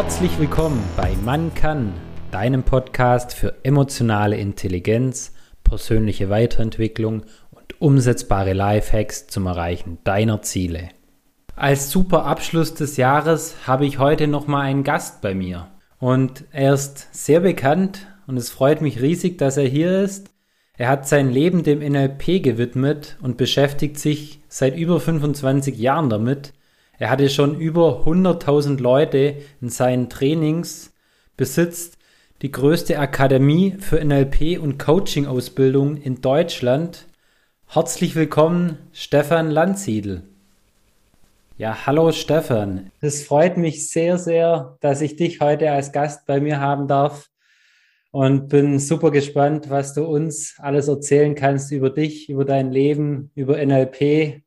Herzlich 0.00 0.38
willkommen 0.38 0.80
bei 0.96 1.16
Man 1.24 1.52
kann, 1.54 1.92
deinem 2.30 2.62
Podcast 2.62 3.34
für 3.34 3.56
emotionale 3.64 4.36
Intelligenz, 4.36 5.34
persönliche 5.64 6.30
Weiterentwicklung 6.30 7.24
und 7.50 7.80
umsetzbare 7.80 8.52
Lifehacks 8.52 9.26
zum 9.26 9.46
Erreichen 9.46 9.98
deiner 10.04 10.40
Ziele. 10.40 10.90
Als 11.56 11.90
super 11.90 12.26
Abschluss 12.26 12.74
des 12.74 12.96
Jahres 12.96 13.66
habe 13.66 13.86
ich 13.86 13.98
heute 13.98 14.28
nochmal 14.28 14.66
einen 14.66 14.84
Gast 14.84 15.20
bei 15.20 15.34
mir. 15.34 15.66
Und 15.98 16.44
er 16.52 16.74
ist 16.74 17.08
sehr 17.10 17.40
bekannt 17.40 18.06
und 18.28 18.36
es 18.36 18.50
freut 18.50 18.80
mich 18.80 19.02
riesig, 19.02 19.36
dass 19.36 19.56
er 19.56 19.66
hier 19.66 20.00
ist. 20.02 20.30
Er 20.76 20.90
hat 20.90 21.08
sein 21.08 21.28
Leben 21.28 21.64
dem 21.64 21.80
NLP 21.80 22.40
gewidmet 22.40 23.18
und 23.20 23.36
beschäftigt 23.36 23.98
sich 23.98 24.38
seit 24.46 24.76
über 24.78 25.00
25 25.00 25.76
Jahren 25.76 26.08
damit, 26.08 26.52
er 26.98 27.10
hatte 27.10 27.30
schon 27.30 27.58
über 27.60 28.04
100.000 28.04 28.80
Leute 28.80 29.36
in 29.60 29.68
seinen 29.68 30.08
Trainings, 30.10 30.92
besitzt 31.36 31.96
die 32.42 32.50
größte 32.50 32.98
Akademie 32.98 33.76
für 33.78 34.04
NLP 34.04 34.60
und 34.60 34.78
Coaching-Ausbildung 34.78 35.96
in 35.96 36.20
Deutschland. 36.20 37.06
Herzlich 37.68 38.16
willkommen, 38.16 38.78
Stefan 38.92 39.50
Landsiedel. 39.50 40.24
Ja, 41.56 41.86
hallo 41.86 42.12
Stefan. 42.12 42.90
Es 43.00 43.24
freut 43.24 43.56
mich 43.56 43.90
sehr, 43.90 44.18
sehr, 44.18 44.76
dass 44.80 45.00
ich 45.00 45.16
dich 45.16 45.40
heute 45.40 45.70
als 45.70 45.92
Gast 45.92 46.26
bei 46.26 46.40
mir 46.40 46.60
haben 46.60 46.88
darf 46.88 47.30
und 48.10 48.48
bin 48.48 48.78
super 48.78 49.10
gespannt, 49.10 49.70
was 49.70 49.94
du 49.94 50.04
uns 50.04 50.54
alles 50.58 50.88
erzählen 50.88 51.34
kannst 51.34 51.70
über 51.70 51.90
dich, 51.90 52.28
über 52.28 52.44
dein 52.44 52.72
Leben, 52.72 53.30
über 53.34 53.64
NLP, 53.64 54.42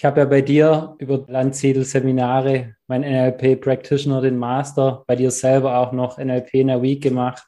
ich 0.00 0.04
habe 0.06 0.20
ja 0.20 0.24
bei 0.24 0.40
dir 0.40 0.96
über 0.96 1.26
Landsiedel-Seminare 1.28 2.74
mein 2.86 3.02
NLP 3.02 3.60
Practitioner, 3.60 4.22
den 4.22 4.38
Master, 4.38 5.04
bei 5.06 5.14
dir 5.14 5.30
selber 5.30 5.76
auch 5.76 5.92
noch 5.92 6.16
NLP 6.16 6.54
in 6.54 6.68
der 6.68 6.80
Week 6.80 7.02
gemacht. 7.02 7.44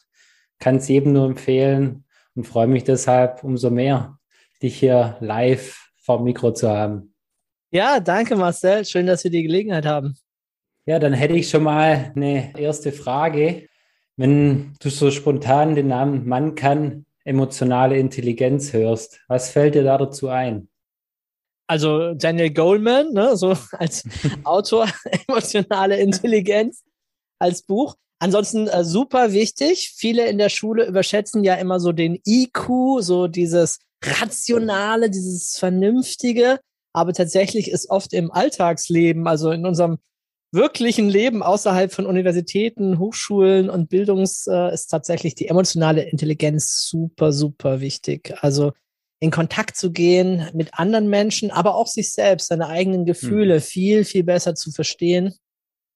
Kann 0.59 0.77
es 0.77 0.87
jedem 0.87 1.15
nur 1.15 1.25
empfehlen 1.25 2.05
und 2.35 2.47
freue 2.47 2.67
mich 2.67 2.85
deshalb 2.85 3.43
umso 3.43 3.71
mehr, 3.71 4.19
dich 4.63 4.79
hier 4.79 5.17
live 5.21 5.83
vor 5.97 6.19
dem 6.19 6.25
Mikro 6.25 6.53
zu 6.53 6.69
haben. 6.69 7.15
Ja, 7.71 8.01
danke 8.01 8.37
Marcel. 8.37 8.85
Schön, 8.85 9.07
dass 9.07 9.25
wir 9.25 9.31
die 9.31 9.45
Gelegenheit 9.45 9.87
haben. 9.87 10.15
Ja, 10.85 10.99
dann 10.99 11.15
hätte 11.15 11.37
ich 11.37 11.49
schon 11.49 11.63
mal 11.63 12.13
eine 12.15 12.55
erste 12.61 12.93
Frage. 12.93 13.67
Wenn 14.19 14.75
du 14.79 14.91
so 14.91 15.11
spontan 15.11 15.75
den 15.75 15.89
Namen 15.89 16.29
Mann 16.29 16.55
kann 16.55 17.07
emotionale 17.25 17.97
Intelligenz 17.97 18.75
hörst, 18.75 19.23
was 19.27 19.49
fällt 19.49 19.75
dir 19.75 19.85
da 19.85 19.97
dazu 19.97 20.29
ein? 20.29 20.69
Also 21.67 22.15
Daniel 22.15 22.51
Goldman, 22.51 23.13
ne, 23.13 23.37
so 23.37 23.57
als 23.73 24.05
Autor, 24.45 24.89
emotionale 25.29 25.99
Intelligenz 25.99 26.83
als 27.39 27.63
Buch. 27.63 27.97
Ansonsten 28.19 28.69
äh, 28.69 28.85
super 28.85 29.33
wichtig. 29.33 29.93
Viele 29.97 30.29
in 30.29 30.39
der 30.39 30.49
Schule 30.49 30.87
überschätzen 30.87 31.43
ja 31.43 31.55
immer 31.55 31.81
so 31.81 31.91
den 31.91 32.21
IQ, 32.25 33.01
so 33.01 33.27
dieses 33.27 33.81
Rationale, 34.05 35.11
dieses 35.11 35.57
Vernünftige. 35.59 36.61
Aber 36.93 37.13
tatsächlich 37.13 37.71
ist 37.71 37.91
oft 37.91 38.13
im 38.13 38.31
Alltagsleben, 38.31 39.27
also 39.27 39.51
in 39.51 39.67
unserem 39.67 39.99
wirklichen 40.53 41.09
Leben 41.09 41.43
außerhalb 41.43 41.93
von 41.93 42.07
Universitäten, 42.07 42.99
Hochschulen 42.99 43.71
und 43.71 43.89
Bildungs, 43.89 44.47
äh, 44.47 44.73
ist 44.73 44.89
tatsächlich 44.89 45.35
die 45.35 45.49
emotionale 45.49 46.03
Intelligenz 46.03 46.87
super, 46.89 47.33
super 47.33 47.81
wichtig. 47.81 48.35
Also 48.41 48.73
in 49.23 49.31
Kontakt 49.31 49.77
zu 49.77 49.93
gehen 49.93 50.51
mit 50.53 50.77
anderen 50.81 51.09
Menschen, 51.09 51.53
aber 51.53 51.77
auch 51.77 51.87
sich 51.87 52.13
selbst, 52.13 52.49
seine 52.49 52.67
eigenen 52.67 53.05
Gefühle 53.05 53.55
mhm. 53.55 53.61
viel, 53.61 54.05
viel 54.05 54.25
besser 54.25 54.57
zu 54.57 54.73
verstehen. 54.73 55.33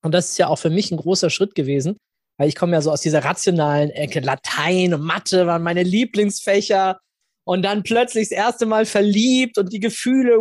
Und 0.02 0.12
das 0.12 0.30
ist 0.30 0.38
ja 0.38 0.46
auch 0.46 0.60
für 0.60 0.70
mich 0.70 0.92
ein 0.92 0.96
großer 0.96 1.28
Schritt 1.28 1.56
gewesen, 1.56 1.96
weil 2.38 2.48
ich 2.48 2.54
komme 2.54 2.74
ja 2.74 2.82
so 2.82 2.92
aus 2.92 3.00
dieser 3.00 3.24
rationalen 3.24 3.90
Ecke. 3.90 4.20
Latein 4.20 4.94
und 4.94 5.00
Mathe 5.00 5.44
waren 5.48 5.64
meine 5.64 5.82
Lieblingsfächer. 5.82 7.00
Und 7.42 7.62
dann 7.62 7.82
plötzlich 7.82 8.28
das 8.28 8.38
erste 8.38 8.64
Mal 8.64 8.86
verliebt 8.86 9.58
und 9.58 9.72
die 9.72 9.80
Gefühle. 9.80 10.38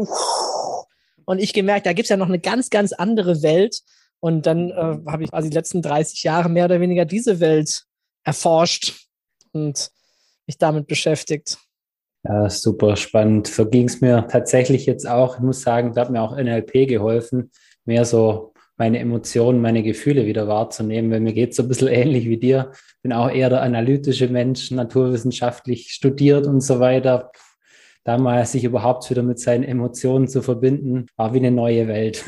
Und 1.26 1.40
ich 1.40 1.54
gemerkt, 1.54 1.88
da 1.88 1.94
gibt's 1.94 2.10
ja 2.10 2.18
noch 2.18 2.28
eine 2.28 2.40
ganz, 2.40 2.70
ganz 2.70 2.94
andere 2.94 3.42
Welt. 3.42 3.80
Und 4.20 4.46
dann 4.46 4.70
äh, 4.70 5.00
habe 5.08 5.24
ich 5.24 5.32
quasi 5.32 5.50
die 5.50 5.56
letzten 5.56 5.82
30 5.82 6.22
Jahre 6.22 6.50
mehr 6.50 6.66
oder 6.66 6.80
weniger 6.80 7.06
diese 7.06 7.40
Welt 7.40 7.86
erforscht 8.24 9.08
und 9.54 9.90
mich 10.46 10.60
damit 10.60 10.86
beschäftigt. 10.86 11.58
Ja, 12.28 12.50
super 12.50 12.96
spannend. 12.96 13.48
So 13.48 13.70
ging 13.70 13.88
es 13.88 14.02
mir 14.02 14.28
tatsächlich 14.28 14.88
jetzt 14.88 15.08
auch. 15.08 15.36
Ich 15.36 15.42
muss 15.42 15.62
sagen, 15.62 15.94
da 15.94 16.02
hat 16.02 16.10
mir 16.10 16.22
auch 16.22 16.36
NLP 16.36 16.88
geholfen, 16.88 17.52
mehr 17.86 18.04
so 18.04 18.54
meine 18.78 19.00
Emotionen, 19.00 19.62
meine 19.62 19.84
Gefühle 19.84 20.26
wieder 20.26 20.48
wahrzunehmen, 20.48 21.12
weil 21.12 21.20
mir 21.20 21.34
geht 21.34 21.52
es 21.52 21.58
so 21.58 21.64
ein 21.64 21.70
bisschen 21.70 21.88
ähnlich 21.88 22.26
wie 22.28 22.38
dir. 22.38 22.72
Bin 23.04 23.14
auch 23.14 23.30
eher 23.30 23.50
der 23.50 23.62
analytische 23.62 24.28
Mensch, 24.28 24.72
naturwissenschaftlich 24.72 25.92
studiert 25.92 26.48
und 26.48 26.62
so 26.62 26.80
weiter. 26.80 27.32
Damals 28.04 28.54
sich 28.54 28.64
überhaupt 28.64 29.10
wieder 29.10 29.24
mit 29.24 29.40
seinen 29.40 29.64
Emotionen 29.64 30.28
zu 30.28 30.42
verbinden, 30.42 31.06
war 31.16 31.34
wie 31.34 31.38
eine 31.40 31.52
neue 31.52 31.88
Welt. 31.88 32.24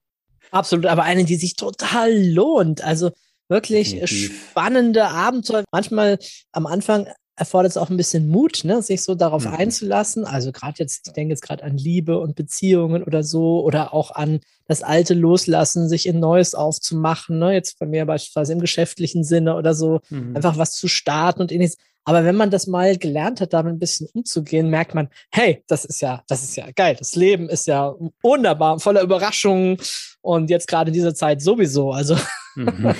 Absolut, 0.50 0.86
aber 0.86 1.02
eine, 1.02 1.24
die 1.24 1.36
sich 1.36 1.56
total 1.56 2.12
lohnt. 2.12 2.82
Also 2.82 3.10
wirklich 3.48 3.90
Definitiv. 3.90 4.50
spannende 4.50 5.04
Abenteuer. 5.04 5.64
Manchmal 5.72 6.18
am 6.52 6.66
Anfang 6.66 7.06
erfordert 7.36 7.70
es 7.70 7.76
auch 7.76 7.88
ein 7.88 7.96
bisschen 7.96 8.28
Mut, 8.28 8.60
ne, 8.64 8.82
sich 8.82 9.02
so 9.02 9.14
darauf 9.14 9.46
mhm. 9.46 9.54
einzulassen. 9.54 10.24
Also 10.24 10.52
gerade 10.52 10.76
jetzt, 10.78 11.06
ich 11.06 11.12
denke 11.12 11.32
jetzt 11.32 11.42
gerade 11.42 11.64
an 11.64 11.76
Liebe 11.76 12.18
und 12.18 12.36
Beziehungen 12.36 13.02
oder 13.02 13.22
so 13.22 13.62
oder 13.62 13.94
auch 13.94 14.10
an 14.10 14.40
das 14.68 14.82
Alte 14.82 15.14
loslassen, 15.14 15.88
sich 15.88 16.06
in 16.06 16.20
Neues 16.20 16.54
aufzumachen. 16.54 17.38
Ne? 17.38 17.54
Jetzt 17.54 17.78
bei 17.78 17.86
mir 17.86 18.04
beispielsweise 18.04 18.52
im 18.52 18.60
geschäftlichen 18.60 19.24
Sinne 19.24 19.56
oder 19.56 19.74
so, 19.74 20.00
mhm. 20.10 20.36
einfach 20.36 20.58
was 20.58 20.72
zu 20.72 20.88
starten 20.88 21.40
und 21.40 21.52
ähnliches. 21.52 21.78
Aber 22.04 22.24
wenn 22.24 22.36
man 22.36 22.50
das 22.50 22.66
mal 22.66 22.96
gelernt 22.98 23.40
hat, 23.40 23.52
damit 23.52 23.74
ein 23.74 23.78
bisschen 23.78 24.08
umzugehen, 24.12 24.68
merkt 24.68 24.94
man, 24.94 25.08
hey, 25.30 25.62
das 25.68 25.84
ist 25.84 26.02
ja, 26.02 26.22
das 26.26 26.42
ist 26.42 26.56
ja 26.56 26.66
geil. 26.74 26.96
Das 26.98 27.14
Leben 27.14 27.48
ist 27.48 27.66
ja 27.66 27.94
wunderbar, 28.22 28.80
voller 28.80 29.02
Überraschungen 29.02 29.78
und 30.20 30.50
jetzt 30.50 30.66
gerade 30.66 30.88
in 30.88 30.94
dieser 30.94 31.14
Zeit 31.14 31.40
sowieso. 31.40 31.92
Also 31.92 32.16
mhm. 32.56 32.94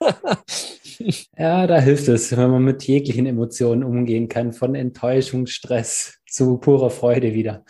ja, 1.36 1.66
da 1.66 1.80
hilft 1.80 2.08
es, 2.08 2.36
wenn 2.36 2.50
man 2.50 2.62
mit 2.62 2.84
jeglichen 2.84 3.26
Emotionen 3.26 3.84
umgehen 3.84 4.28
kann, 4.28 4.52
von 4.52 4.74
Enttäuschung, 4.74 5.46
Stress 5.46 6.18
zu 6.28 6.58
purer 6.58 6.90
Freude 6.90 7.34
wieder. 7.34 7.64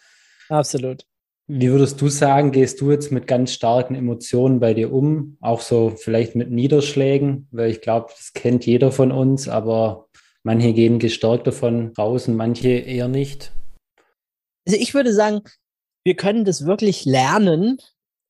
Absolut. 0.49 1.05
Wie 1.49 1.71
würdest 1.71 2.01
du 2.01 2.09
sagen, 2.09 2.51
gehst 2.51 2.81
du 2.81 2.91
jetzt 2.91 3.13
mit 3.13 3.29
ganz 3.29 3.53
starken 3.53 3.95
Emotionen 3.95 4.59
bei 4.59 4.75
dir 4.75 4.93
um? 4.93 5.37
Auch 5.41 5.61
so 5.61 5.91
vielleicht 5.91 6.35
mit 6.35 6.51
Niederschlägen, 6.51 7.47
weil 7.53 7.71
ich 7.71 7.81
glaube, 7.81 8.09
das 8.11 8.33
kennt 8.33 8.67
jeder 8.67 8.91
von 8.91 9.13
uns, 9.13 9.49
aber 9.49 10.09
manche 10.43 10.73
gehen 10.73 10.99
gestärkt 10.99 11.47
davon 11.47 11.93
raus 11.97 12.27
und 12.27 12.35
manche 12.35 12.69
eher 12.69 13.07
nicht. 13.07 13.53
Also 14.67 14.77
ich 14.81 14.93
würde 14.93 15.13
sagen, 15.13 15.43
wir 16.03 16.17
können 16.17 16.45
das 16.45 16.67
wirklich 16.67 17.05
lernen, 17.05 17.79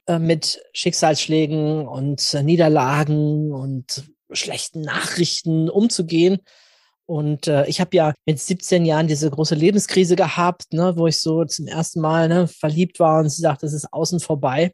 äh, 0.06 0.18
mit 0.18 0.62
Schicksalsschlägen 0.72 1.88
und 1.88 2.34
Niederlagen 2.44 3.52
und 3.52 4.04
schlechten 4.36 4.82
Nachrichten 4.82 5.68
umzugehen. 5.68 6.38
Und 7.06 7.46
äh, 7.46 7.66
ich 7.66 7.80
habe 7.80 7.96
ja 7.96 8.14
mit 8.24 8.40
17 8.40 8.84
Jahren 8.84 9.06
diese 9.06 9.30
große 9.30 9.54
Lebenskrise 9.54 10.16
gehabt, 10.16 10.72
ne, 10.72 10.94
wo 10.96 11.06
ich 11.06 11.20
so 11.20 11.44
zum 11.44 11.68
ersten 11.68 12.00
Mal 12.00 12.28
ne, 12.28 12.48
verliebt 12.48 12.98
war 12.98 13.20
und 13.20 13.28
sie 13.28 13.42
sagt, 13.42 13.62
das 13.62 13.72
ist 13.72 13.92
außen 13.92 14.18
vorbei. 14.18 14.72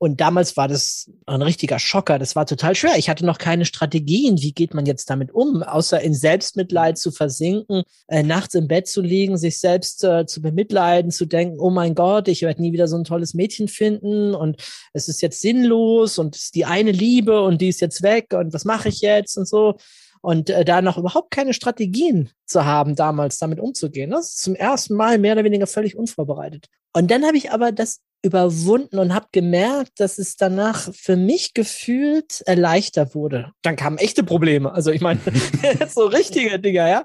Und 0.00 0.20
damals 0.20 0.56
war 0.56 0.68
das 0.68 1.10
ein 1.26 1.42
richtiger 1.42 1.80
Schocker. 1.80 2.20
Das 2.20 2.36
war 2.36 2.46
total 2.46 2.76
schwer. 2.76 2.96
Ich 2.96 3.08
hatte 3.08 3.26
noch 3.26 3.38
keine 3.38 3.64
Strategien. 3.64 4.40
Wie 4.40 4.52
geht 4.52 4.72
man 4.72 4.86
jetzt 4.86 5.10
damit 5.10 5.32
um? 5.32 5.64
Außer 5.64 6.00
in 6.00 6.14
Selbstmitleid 6.14 6.96
zu 6.96 7.10
versinken, 7.10 7.82
äh, 8.06 8.22
nachts 8.22 8.54
im 8.54 8.68
Bett 8.68 8.86
zu 8.86 9.02
liegen, 9.02 9.36
sich 9.36 9.58
selbst 9.58 10.04
äh, 10.04 10.24
zu 10.24 10.40
bemitleiden, 10.40 11.10
zu 11.10 11.26
denken, 11.26 11.58
oh 11.58 11.70
mein 11.70 11.96
Gott, 11.96 12.28
ich 12.28 12.42
werde 12.42 12.62
nie 12.62 12.72
wieder 12.72 12.86
so 12.86 12.96
ein 12.96 13.02
tolles 13.02 13.34
Mädchen 13.34 13.66
finden 13.66 14.36
und 14.36 14.62
es 14.92 15.08
ist 15.08 15.20
jetzt 15.20 15.40
sinnlos 15.40 16.18
und 16.18 16.36
es 16.36 16.44
ist 16.44 16.54
die 16.54 16.64
eine 16.64 16.92
Liebe 16.92 17.42
und 17.42 17.60
die 17.60 17.68
ist 17.68 17.80
jetzt 17.80 18.02
weg 18.02 18.34
und 18.34 18.52
was 18.52 18.64
mache 18.64 18.90
ich 18.90 19.00
jetzt 19.00 19.36
und 19.36 19.48
so. 19.48 19.76
Und 20.20 20.50
äh, 20.50 20.64
da 20.64 20.80
noch 20.80 20.98
überhaupt 20.98 21.32
keine 21.32 21.54
Strategien 21.54 22.30
zu 22.46 22.64
haben, 22.64 22.94
damals 22.94 23.38
damit 23.38 23.58
umzugehen. 23.58 24.10
Das 24.10 24.30
ist 24.30 24.42
zum 24.42 24.54
ersten 24.54 24.94
Mal 24.94 25.18
mehr 25.18 25.32
oder 25.32 25.44
weniger 25.44 25.66
völlig 25.66 25.96
unvorbereitet. 25.96 26.66
Und 26.92 27.10
dann 27.10 27.24
habe 27.24 27.36
ich 27.36 27.52
aber 27.52 27.72
das 27.72 28.00
überwunden 28.22 28.98
und 28.98 29.14
habe 29.14 29.26
gemerkt, 29.32 30.00
dass 30.00 30.18
es 30.18 30.36
danach 30.36 30.92
für 30.92 31.16
mich 31.16 31.54
gefühlt 31.54 32.42
erleichtert 32.46 33.14
wurde. 33.14 33.52
Dann 33.62 33.76
kamen 33.76 33.98
echte 33.98 34.24
Probleme. 34.24 34.72
Also 34.72 34.90
ich 34.90 35.00
meine, 35.00 35.20
so 35.88 36.06
richtige 36.06 36.58
Dinger, 36.58 36.88
ja. 36.88 37.04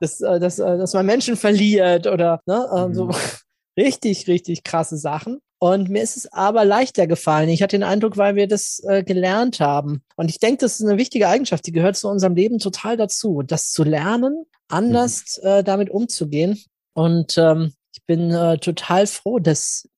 Dass, 0.00 0.20
äh, 0.20 0.40
dass, 0.40 0.58
äh, 0.58 0.78
dass 0.78 0.94
man 0.94 1.06
Menschen 1.06 1.36
verliert 1.36 2.06
oder 2.06 2.40
ne, 2.46 2.88
mhm. 2.88 2.94
so 2.94 3.10
richtig, 3.78 4.26
richtig 4.28 4.64
krasse 4.64 4.96
Sachen. 4.96 5.38
Und 5.58 5.88
mir 5.88 6.02
ist 6.02 6.16
es 6.16 6.32
aber 6.32 6.64
leichter 6.64 7.06
gefallen. 7.06 7.48
Ich 7.48 7.62
hatte 7.62 7.78
den 7.78 7.84
Eindruck, 7.84 8.16
weil 8.16 8.34
wir 8.34 8.48
das 8.48 8.82
äh, 8.84 9.04
gelernt 9.04 9.60
haben. 9.60 10.02
Und 10.16 10.28
ich 10.28 10.40
denke, 10.40 10.58
das 10.58 10.80
ist 10.80 10.86
eine 10.86 10.98
wichtige 10.98 11.28
Eigenschaft, 11.28 11.64
die 11.66 11.72
gehört 11.72 11.96
zu 11.96 12.08
unserem 12.08 12.34
Leben 12.34 12.58
total 12.58 12.96
dazu, 12.96 13.42
das 13.46 13.70
zu 13.70 13.84
lernen, 13.84 14.44
anders 14.66 15.40
mhm. 15.40 15.48
äh, 15.48 15.62
damit 15.62 15.90
umzugehen. 15.90 16.60
Und 16.94 17.38
ähm, 17.38 17.72
ich 17.94 18.04
bin 18.06 18.32
äh, 18.32 18.58
total 18.58 19.06
froh, 19.06 19.38
dass 19.38 19.88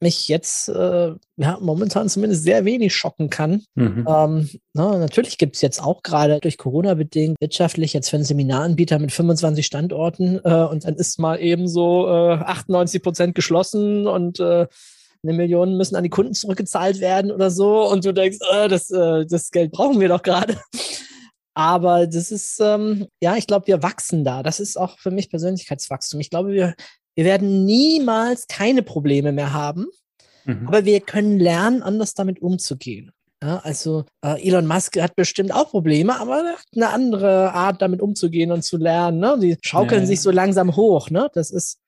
mich 0.00 0.28
jetzt 0.28 0.68
äh, 0.68 1.12
ja, 1.36 1.58
momentan 1.60 2.08
zumindest 2.08 2.44
sehr 2.44 2.64
wenig 2.64 2.94
schocken 2.94 3.30
kann. 3.30 3.62
Mhm. 3.74 4.06
Ähm, 4.08 4.50
na, 4.72 4.98
natürlich 4.98 5.38
gibt 5.38 5.56
es 5.56 5.62
jetzt 5.62 5.82
auch 5.82 6.02
gerade 6.02 6.40
durch 6.40 6.58
Corona 6.58 6.94
bedingt 6.94 7.40
wirtschaftlich 7.40 7.92
jetzt 7.92 8.10
für 8.10 8.16
einen 8.16 8.24
Seminaranbieter 8.24 8.98
mit 8.98 9.12
25 9.12 9.64
Standorten 9.64 10.40
äh, 10.44 10.64
und 10.64 10.84
dann 10.84 10.96
ist 10.96 11.18
mal 11.18 11.40
eben 11.40 11.68
so 11.68 12.06
äh, 12.08 12.34
98 12.34 13.02
Prozent 13.02 13.34
geschlossen 13.34 14.06
und 14.06 14.40
äh, 14.40 14.66
eine 15.22 15.32
Million 15.32 15.76
müssen 15.76 15.96
an 15.96 16.04
die 16.04 16.10
Kunden 16.10 16.34
zurückgezahlt 16.34 17.00
werden 17.00 17.30
oder 17.30 17.50
so 17.50 17.88
und 17.90 18.04
du 18.04 18.12
denkst, 18.12 18.38
äh, 18.52 18.68
das, 18.68 18.90
äh, 18.90 19.24
das 19.26 19.50
Geld 19.50 19.72
brauchen 19.72 20.00
wir 20.00 20.08
doch 20.08 20.22
gerade. 20.22 20.58
Aber 21.54 22.06
das 22.08 22.32
ist, 22.32 22.58
ähm, 22.60 23.06
ja, 23.22 23.36
ich 23.36 23.46
glaube, 23.46 23.68
wir 23.68 23.82
wachsen 23.82 24.24
da. 24.24 24.42
Das 24.42 24.58
ist 24.58 24.76
auch 24.76 24.98
für 24.98 25.12
mich 25.12 25.30
Persönlichkeitswachstum. 25.30 26.18
Ich 26.20 26.28
glaube, 26.28 26.50
wir, 26.50 26.74
wir 27.14 27.24
werden 27.24 27.64
niemals 27.64 28.46
keine 28.46 28.82
Probleme 28.82 29.32
mehr 29.32 29.52
haben, 29.52 29.86
mhm. 30.44 30.66
aber 30.68 30.84
wir 30.84 31.00
können 31.00 31.38
lernen, 31.38 31.82
anders 31.82 32.14
damit 32.14 32.42
umzugehen. 32.42 33.12
Ja, 33.44 33.58
also 33.58 34.04
äh, 34.24 34.42
Elon 34.46 34.66
Musk 34.66 34.98
hat 34.98 35.16
bestimmt 35.16 35.52
auch 35.52 35.70
Probleme, 35.70 36.18
aber 36.18 36.54
eine 36.74 36.88
andere 36.88 37.52
Art, 37.52 37.82
damit 37.82 38.00
umzugehen 38.00 38.50
und 38.52 38.64
zu 38.64 38.78
lernen. 38.78 39.18
Ne? 39.18 39.36
Die 39.38 39.58
schaukeln 39.60 40.02
ja, 40.02 40.06
sich 40.06 40.22
so 40.22 40.30
langsam 40.30 40.76
hoch. 40.76 41.10
Ne? 41.10 41.28
Das 41.34 41.50
ist 41.50 41.78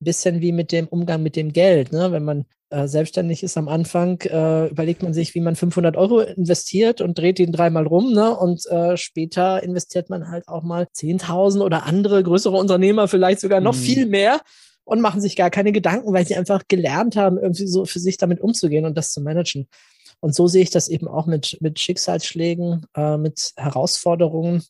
ein 0.00 0.04
bisschen 0.06 0.40
wie 0.40 0.52
mit 0.52 0.72
dem 0.72 0.88
Umgang 0.88 1.22
mit 1.22 1.36
dem 1.36 1.52
Geld. 1.52 1.92
Ne? 1.92 2.12
Wenn 2.12 2.24
man 2.24 2.46
äh, 2.70 2.88
selbstständig 2.88 3.42
ist 3.42 3.58
am 3.58 3.68
Anfang, 3.68 4.22
äh, 4.22 4.68
überlegt 4.68 5.02
man 5.02 5.12
sich, 5.12 5.34
wie 5.34 5.40
man 5.40 5.54
500 5.54 5.98
Euro 5.98 6.20
investiert 6.20 7.02
und 7.02 7.18
dreht 7.18 7.38
ihn 7.38 7.52
dreimal 7.52 7.86
rum. 7.86 8.14
Ne? 8.14 8.34
Und 8.34 8.64
äh, 8.70 8.96
später 8.96 9.62
investiert 9.62 10.08
man 10.08 10.30
halt 10.30 10.48
auch 10.48 10.62
mal 10.62 10.84
10.000 10.84 11.60
oder 11.60 11.84
andere 11.84 12.22
größere 12.22 12.56
Unternehmer 12.56 13.06
vielleicht 13.06 13.40
sogar 13.40 13.60
noch 13.60 13.74
mhm. 13.74 13.80
viel 13.80 14.06
mehr 14.06 14.40
und 14.84 15.00
machen 15.00 15.20
sich 15.20 15.36
gar 15.36 15.50
keine 15.50 15.72
Gedanken, 15.72 16.12
weil 16.12 16.26
sie 16.26 16.36
einfach 16.36 16.62
gelernt 16.68 17.16
haben, 17.16 17.38
irgendwie 17.38 17.66
so 17.66 17.84
für 17.84 18.00
sich 18.00 18.16
damit 18.16 18.40
umzugehen 18.40 18.84
und 18.84 18.96
das 18.96 19.12
zu 19.12 19.20
managen. 19.20 19.68
Und 20.20 20.34
so 20.34 20.46
sehe 20.46 20.62
ich 20.62 20.70
das 20.70 20.88
eben 20.88 21.08
auch 21.08 21.26
mit, 21.26 21.58
mit 21.60 21.80
Schicksalsschlägen, 21.80 22.86
äh, 22.96 23.16
mit 23.16 23.52
Herausforderungen, 23.56 24.62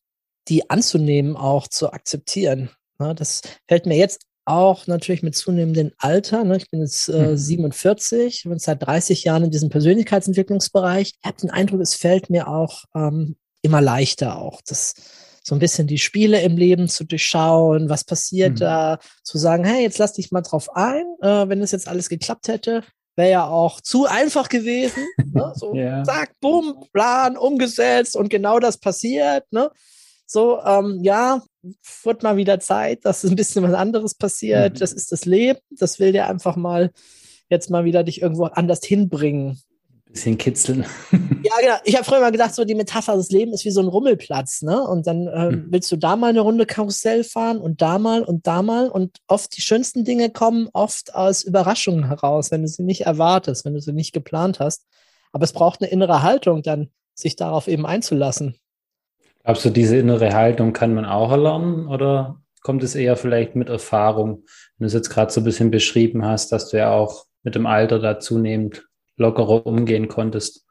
die 0.48 0.70
anzunehmen, 0.70 1.36
auch 1.36 1.68
zu 1.68 1.92
akzeptieren. 1.92 2.70
Ne? 2.98 3.14
Das 3.14 3.42
fällt 3.68 3.86
mir 3.86 3.96
jetzt 3.96 4.22
auch 4.44 4.86
natürlich 4.86 5.22
mit 5.22 5.36
zunehmendem 5.36 5.92
Alter. 5.98 6.44
Ne? 6.44 6.56
Ich 6.56 6.70
bin 6.70 6.80
jetzt 6.80 7.08
äh, 7.08 7.28
mhm. 7.28 7.36
47, 7.36 8.44
bin 8.44 8.58
seit 8.58 8.82
30 8.82 9.24
Jahren 9.24 9.44
in 9.44 9.50
diesem 9.50 9.68
Persönlichkeitsentwicklungsbereich. 9.68 11.14
Ich 11.20 11.26
habe 11.26 11.40
den 11.40 11.50
Eindruck, 11.50 11.80
es 11.80 11.94
fällt 11.94 12.30
mir 12.30 12.48
auch 12.48 12.84
ähm, 12.94 13.36
immer 13.62 13.80
leichter 13.80 14.40
auch, 14.40 14.60
das 14.66 14.94
so 15.42 15.54
ein 15.54 15.58
bisschen 15.58 15.86
die 15.86 15.98
Spiele 15.98 16.40
im 16.42 16.56
Leben 16.56 16.88
zu 16.88 17.04
durchschauen, 17.04 17.88
was 17.88 18.04
passiert 18.04 18.54
mhm. 18.54 18.56
da, 18.56 18.98
zu 19.22 19.38
sagen, 19.38 19.64
hey, 19.64 19.82
jetzt 19.82 19.98
lass 19.98 20.12
dich 20.12 20.30
mal 20.30 20.42
drauf 20.42 20.74
ein, 20.74 21.04
äh, 21.20 21.48
wenn 21.48 21.60
es 21.62 21.72
jetzt 21.72 21.88
alles 21.88 22.08
geklappt 22.08 22.48
hätte, 22.48 22.82
wäre 23.16 23.30
ja 23.30 23.46
auch 23.46 23.80
zu 23.80 24.06
einfach 24.06 24.48
gewesen. 24.48 25.06
ne? 25.32 25.52
So, 25.56 25.74
ja. 25.74 26.02
zack, 26.04 26.34
bumm, 26.40 26.84
Plan 26.92 27.36
umgesetzt 27.36 28.16
und 28.16 28.28
genau 28.28 28.58
das 28.58 28.78
passiert. 28.78 29.44
Ne? 29.50 29.70
So, 30.26 30.62
ähm, 30.62 31.00
ja, 31.02 31.42
wird 32.04 32.22
mal 32.22 32.36
wieder 32.36 32.58
Zeit, 32.60 33.04
dass 33.04 33.24
ein 33.24 33.36
bisschen 33.36 33.64
was 33.64 33.74
anderes 33.74 34.14
passiert. 34.14 34.74
Mhm. 34.74 34.78
Das 34.78 34.92
ist 34.92 35.12
das 35.12 35.24
Leben. 35.24 35.60
Das 35.70 35.98
will 35.98 36.12
dir 36.12 36.26
einfach 36.26 36.56
mal 36.56 36.90
jetzt 37.48 37.70
mal 37.70 37.84
wieder 37.84 38.02
dich 38.02 38.22
irgendwo 38.22 38.44
anders 38.44 38.80
hinbringen. 38.82 39.60
Bisschen 40.12 40.36
kitzeln. 40.36 40.84
ja, 41.12 41.52
genau. 41.60 41.76
Ich 41.84 41.96
habe 41.96 42.04
früher 42.04 42.20
mal 42.20 42.32
gedacht, 42.32 42.54
so 42.54 42.64
die 42.64 42.74
Metapher 42.74 43.16
des 43.16 43.30
Lebens 43.30 43.60
ist 43.60 43.64
wie 43.64 43.70
so 43.70 43.80
ein 43.80 43.88
Rummelplatz, 43.88 44.60
ne? 44.60 44.86
Und 44.86 45.06
dann 45.06 45.26
äh, 45.26 45.50
mhm. 45.50 45.66
willst 45.70 45.90
du 45.90 45.96
da 45.96 46.16
mal 46.16 46.28
eine 46.28 46.40
Runde 46.40 46.66
Karussell 46.66 47.24
fahren 47.24 47.58
und 47.58 47.80
da 47.80 47.98
mal 47.98 48.22
und 48.22 48.46
da 48.46 48.62
mal. 48.62 48.88
Und 48.88 49.18
oft 49.26 49.56
die 49.56 49.62
schönsten 49.62 50.04
Dinge 50.04 50.30
kommen 50.30 50.68
oft 50.74 51.14
aus 51.14 51.42
Überraschungen 51.42 52.08
heraus, 52.08 52.50
wenn 52.50 52.62
du 52.62 52.68
sie 52.68 52.82
nicht 52.82 53.06
erwartest, 53.06 53.64
wenn 53.64 53.74
du 53.74 53.80
sie 53.80 53.94
nicht 53.94 54.12
geplant 54.12 54.60
hast. 54.60 54.86
Aber 55.32 55.44
es 55.44 55.54
braucht 55.54 55.80
eine 55.80 55.90
innere 55.90 56.22
Haltung, 56.22 56.62
dann 56.62 56.90
sich 57.14 57.36
darauf 57.36 57.66
eben 57.66 57.86
einzulassen. 57.86 58.56
Glaubst 59.44 59.64
du, 59.64 59.70
diese 59.70 59.96
innere 59.96 60.32
Haltung 60.34 60.72
kann 60.72 60.94
man 60.94 61.04
auch 61.04 61.30
erlernen 61.30 61.88
oder 61.88 62.40
kommt 62.62 62.82
es 62.82 62.94
eher 62.94 63.16
vielleicht 63.16 63.56
mit 63.56 63.68
Erfahrung? 63.68 64.44
Wenn 64.76 64.84
du 64.84 64.86
es 64.86 64.92
jetzt 64.92 65.10
gerade 65.10 65.32
so 65.32 65.40
ein 65.40 65.44
bisschen 65.44 65.70
beschrieben 65.70 66.24
hast, 66.24 66.52
dass 66.52 66.68
du 66.68 66.76
ja 66.76 66.92
auch 66.92 67.26
mit 67.42 67.54
dem 67.54 67.66
Alter 67.66 67.98
da 67.98 68.20
zunehmend 68.20 68.86
lockerer 69.16 69.66
umgehen 69.66 70.08
konntest. 70.08 70.64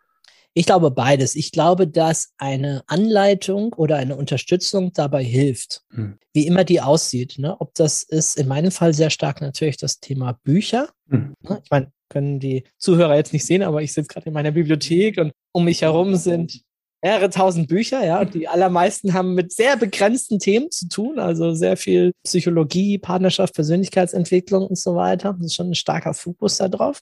Ich 0.53 0.65
glaube 0.65 0.91
beides. 0.91 1.35
Ich 1.35 1.51
glaube, 1.51 1.87
dass 1.87 2.33
eine 2.37 2.83
Anleitung 2.87 3.73
oder 3.73 3.95
eine 3.95 4.17
Unterstützung 4.17 4.91
dabei 4.93 5.23
hilft, 5.23 5.81
hm. 5.91 6.17
wie 6.33 6.45
immer 6.45 6.65
die 6.65 6.81
aussieht. 6.81 7.35
Ne? 7.37 7.55
Ob 7.59 7.73
das 7.75 8.03
ist 8.03 8.37
in 8.37 8.49
meinem 8.49 8.71
Fall 8.71 8.93
sehr 8.93 9.09
stark 9.09 9.39
natürlich 9.39 9.77
das 9.77 10.01
Thema 10.01 10.37
Bücher. 10.43 10.89
Hm. 11.09 11.35
Ne? 11.41 11.61
Ich 11.63 11.71
meine, 11.71 11.91
können 12.09 12.41
die 12.41 12.65
Zuhörer 12.77 13.15
jetzt 13.15 13.31
nicht 13.31 13.45
sehen, 13.45 13.63
aber 13.63 13.81
ich 13.81 13.93
sitze 13.93 14.09
gerade 14.09 14.27
in 14.27 14.33
meiner 14.33 14.51
Bibliothek 14.51 15.17
und 15.17 15.31
um 15.53 15.63
mich 15.63 15.81
herum 15.81 16.15
sind 16.17 16.61
mehrere 17.01 17.29
tausend 17.29 17.67
Bücher, 17.67 18.05
ja, 18.05 18.21
und 18.21 18.33
die 18.35 18.47
allermeisten 18.47 19.13
haben 19.13 19.33
mit 19.33 19.51
sehr 19.51 19.75
begrenzten 19.75 20.37
Themen 20.37 20.69
zu 20.69 20.87
tun, 20.87 21.17
also 21.17 21.53
sehr 21.53 21.77
viel 21.77 22.11
Psychologie, 22.23 22.99
Partnerschaft, 22.99 23.55
Persönlichkeitsentwicklung 23.55 24.67
und 24.67 24.77
so 24.77 24.95
weiter. 24.95 25.33
Das 25.33 25.47
ist 25.47 25.55
schon 25.55 25.71
ein 25.71 25.75
starker 25.75 26.13
Fokus 26.13 26.57
da 26.57 26.67
drauf. 26.67 27.01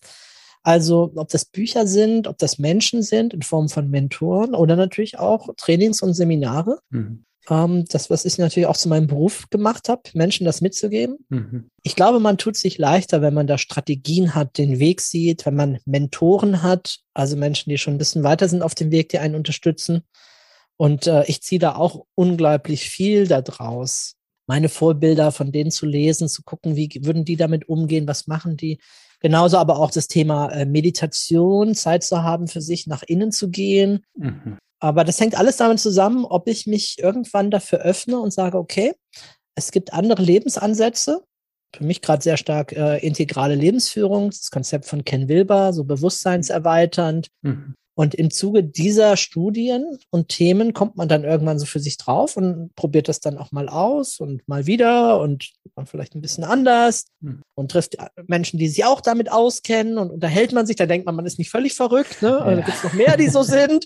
Also, 0.63 1.11
ob 1.15 1.29
das 1.29 1.45
Bücher 1.45 1.87
sind, 1.87 2.27
ob 2.27 2.37
das 2.37 2.59
Menschen 2.59 3.01
sind 3.01 3.33
in 3.33 3.41
Form 3.41 3.69
von 3.69 3.89
Mentoren 3.89 4.53
oder 4.53 4.75
natürlich 4.75 5.17
auch 5.17 5.49
Trainings 5.57 6.01
und 6.01 6.13
Seminare. 6.13 6.79
Mhm. 6.89 7.25
Ähm, 7.49 7.85
das, 7.89 8.09
was 8.09 8.25
ich 8.25 8.37
natürlich 8.37 8.67
auch 8.67 8.77
zu 8.77 8.89
meinem 8.89 9.07
Beruf 9.07 9.49
gemacht 9.49 9.89
habe, 9.89 10.03
Menschen 10.13 10.45
das 10.45 10.61
mitzugeben. 10.61 11.17
Mhm. 11.29 11.69
Ich 11.83 11.95
glaube, 11.95 12.19
man 12.19 12.37
tut 12.37 12.57
sich 12.57 12.77
leichter, 12.77 13.21
wenn 13.21 13.33
man 13.33 13.47
da 13.47 13.57
Strategien 13.57 14.35
hat, 14.35 14.57
den 14.57 14.79
Weg 14.79 15.01
sieht, 15.01 15.45
wenn 15.45 15.55
man 15.55 15.79
Mentoren 15.85 16.61
hat, 16.61 16.99
also 17.13 17.35
Menschen, 17.35 17.69
die 17.69 17.77
schon 17.77 17.95
ein 17.95 17.99
bisschen 17.99 18.23
weiter 18.23 18.47
sind 18.47 18.61
auf 18.61 18.75
dem 18.75 18.91
Weg, 18.91 19.09
die 19.09 19.19
einen 19.19 19.35
unterstützen. 19.35 20.03
Und 20.77 21.07
äh, 21.07 21.25
ich 21.25 21.41
ziehe 21.41 21.59
da 21.59 21.75
auch 21.75 22.05
unglaublich 22.15 22.89
viel 22.89 23.27
daraus. 23.27 24.15
Meine 24.47 24.69
Vorbilder 24.69 25.31
von 25.31 25.51
denen 25.51 25.71
zu 25.71 25.85
lesen, 25.85 26.29
zu 26.29 26.43
gucken, 26.43 26.75
wie 26.75 26.89
würden 27.03 27.25
die 27.25 27.35
damit 27.35 27.67
umgehen, 27.67 28.07
was 28.07 28.27
machen 28.27 28.57
die. 28.57 28.79
Genauso 29.21 29.57
aber 29.57 29.79
auch 29.79 29.91
das 29.91 30.07
Thema 30.07 30.49
äh, 30.49 30.65
Meditation, 30.65 31.75
Zeit 31.75 32.03
zu 32.03 32.23
haben, 32.23 32.47
für 32.47 32.61
sich 32.61 32.87
nach 32.87 33.03
innen 33.03 33.31
zu 33.31 33.49
gehen. 33.49 34.05
Mhm. 34.15 34.57
Aber 34.79 35.03
das 35.03 35.19
hängt 35.19 35.37
alles 35.37 35.57
damit 35.57 35.79
zusammen, 35.79 36.25
ob 36.25 36.47
ich 36.47 36.65
mich 36.65 36.99
irgendwann 36.99 37.51
dafür 37.51 37.79
öffne 37.79 38.19
und 38.19 38.31
sage, 38.31 38.57
okay, 38.57 38.93
es 39.55 39.71
gibt 39.71 39.93
andere 39.93 40.23
Lebensansätze. 40.23 41.23
Für 41.75 41.83
mich 41.83 42.01
gerade 42.01 42.23
sehr 42.23 42.37
stark 42.37 42.71
äh, 42.71 42.97
integrale 43.05 43.55
Lebensführung, 43.55 44.29
das 44.29 44.49
Konzept 44.49 44.85
von 44.85 45.03
Ken 45.03 45.27
Wilber, 45.27 45.73
so 45.73 45.83
bewusstseinserweiternd. 45.83 47.27
Mhm. 47.41 47.75
Und 47.99 48.15
im 48.15 48.31
Zuge 48.31 48.63
dieser 48.63 49.17
Studien 49.17 49.97
und 50.09 50.29
Themen 50.29 50.71
kommt 50.71 50.95
man 50.95 51.09
dann 51.09 51.25
irgendwann 51.25 51.59
so 51.59 51.65
für 51.65 51.81
sich 51.81 51.97
drauf 51.97 52.37
und 52.37 52.73
probiert 52.75 53.09
das 53.09 53.19
dann 53.19 53.37
auch 53.37 53.51
mal 53.51 53.67
aus 53.67 54.21
und 54.21 54.47
mal 54.47 54.65
wieder 54.65 55.19
und 55.19 55.51
vielleicht 55.83 56.15
ein 56.15 56.21
bisschen 56.21 56.45
anders 56.45 57.07
mhm. 57.19 57.41
und 57.55 57.71
trifft 57.71 57.97
Menschen, 58.25 58.57
die 58.57 58.69
sich 58.69 58.85
auch 58.85 59.01
damit 59.01 59.29
auskennen 59.29 59.97
und 59.97 60.11
unterhält 60.11 60.53
man 60.53 60.65
sich. 60.65 60.77
Da 60.77 60.85
denkt 60.85 61.07
man, 61.07 61.15
man 61.17 61.25
ist 61.25 61.39
nicht 61.39 61.51
völlig 61.51 61.73
verrückt. 61.73 62.21
Ne? 62.21 62.29
Ja. 62.29 62.45
Da 62.45 62.55
gibt 62.55 62.69
es 62.69 62.85
noch 62.85 62.93
mehr, 62.93 63.17
die 63.17 63.27
so 63.27 63.43
sind. 63.43 63.83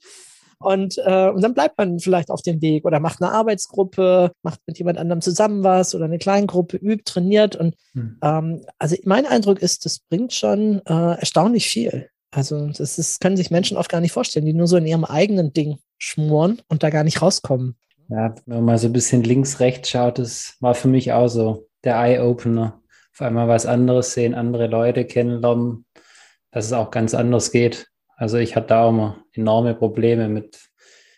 Und, 0.59 0.95
äh, 1.03 1.29
und 1.29 1.41
dann 1.41 1.55
bleibt 1.55 1.79
man 1.79 1.97
vielleicht 1.97 2.29
auf 2.29 2.43
dem 2.43 2.61
Weg 2.61 2.85
oder 2.85 2.99
macht 2.99 3.19
eine 3.19 3.31
Arbeitsgruppe, 3.31 4.31
macht 4.43 4.59
mit 4.67 4.77
jemand 4.77 4.99
anderem 4.99 5.21
zusammen 5.21 5.63
was 5.63 5.95
oder 5.95 6.05
eine 6.05 6.19
Kleingruppe, 6.19 6.77
übt, 6.77 7.05
trainiert. 7.05 7.55
Und 7.55 7.73
hm. 7.93 8.19
ähm, 8.21 8.65
also 8.77 8.95
mein 9.05 9.25
Eindruck 9.25 9.59
ist, 9.59 9.85
das 9.85 10.01
bringt 10.01 10.33
schon 10.33 10.83
äh, 10.85 11.17
erstaunlich 11.17 11.67
viel. 11.67 12.09
Also 12.33 12.67
das 12.67 12.97
ist, 12.97 13.21
können 13.21 13.37
sich 13.37 13.51
Menschen 13.51 13.77
oft 13.77 13.89
gar 13.89 14.01
nicht 14.01 14.11
vorstellen, 14.11 14.45
die 14.45 14.53
nur 14.53 14.67
so 14.67 14.77
in 14.77 14.87
ihrem 14.87 15.05
eigenen 15.05 15.53
Ding 15.53 15.77
schmoren 15.97 16.61
und 16.67 16.83
da 16.83 16.89
gar 16.89 17.03
nicht 17.03 17.21
rauskommen. 17.21 17.77
Ja, 18.09 18.35
wenn 18.45 18.57
man 18.57 18.65
mal 18.65 18.77
so 18.77 18.87
ein 18.87 18.93
bisschen 18.93 19.23
links, 19.23 19.59
rechts 19.59 19.89
schaut, 19.89 20.19
das 20.19 20.55
war 20.59 20.75
für 20.75 20.87
mich 20.87 21.13
auch 21.13 21.27
so 21.27 21.67
der 21.83 21.95
Eye-Opener. 21.95 22.81
Auf 23.13 23.21
einmal 23.21 23.47
was 23.47 23.65
anderes 23.65 24.13
sehen, 24.13 24.33
andere 24.33 24.67
Leute 24.67 25.05
kennenlernen, 25.05 25.85
dass 26.51 26.65
es 26.65 26.73
auch 26.73 26.89
ganz 26.91 27.13
anders 27.13 27.51
geht. 27.51 27.87
Also 28.15 28.37
ich 28.37 28.55
hatte 28.55 28.67
da 28.67 28.85
auch 28.85 28.89
immer 28.89 29.23
enorme 29.33 29.75
Probleme 29.75 30.27
mit, 30.27 30.69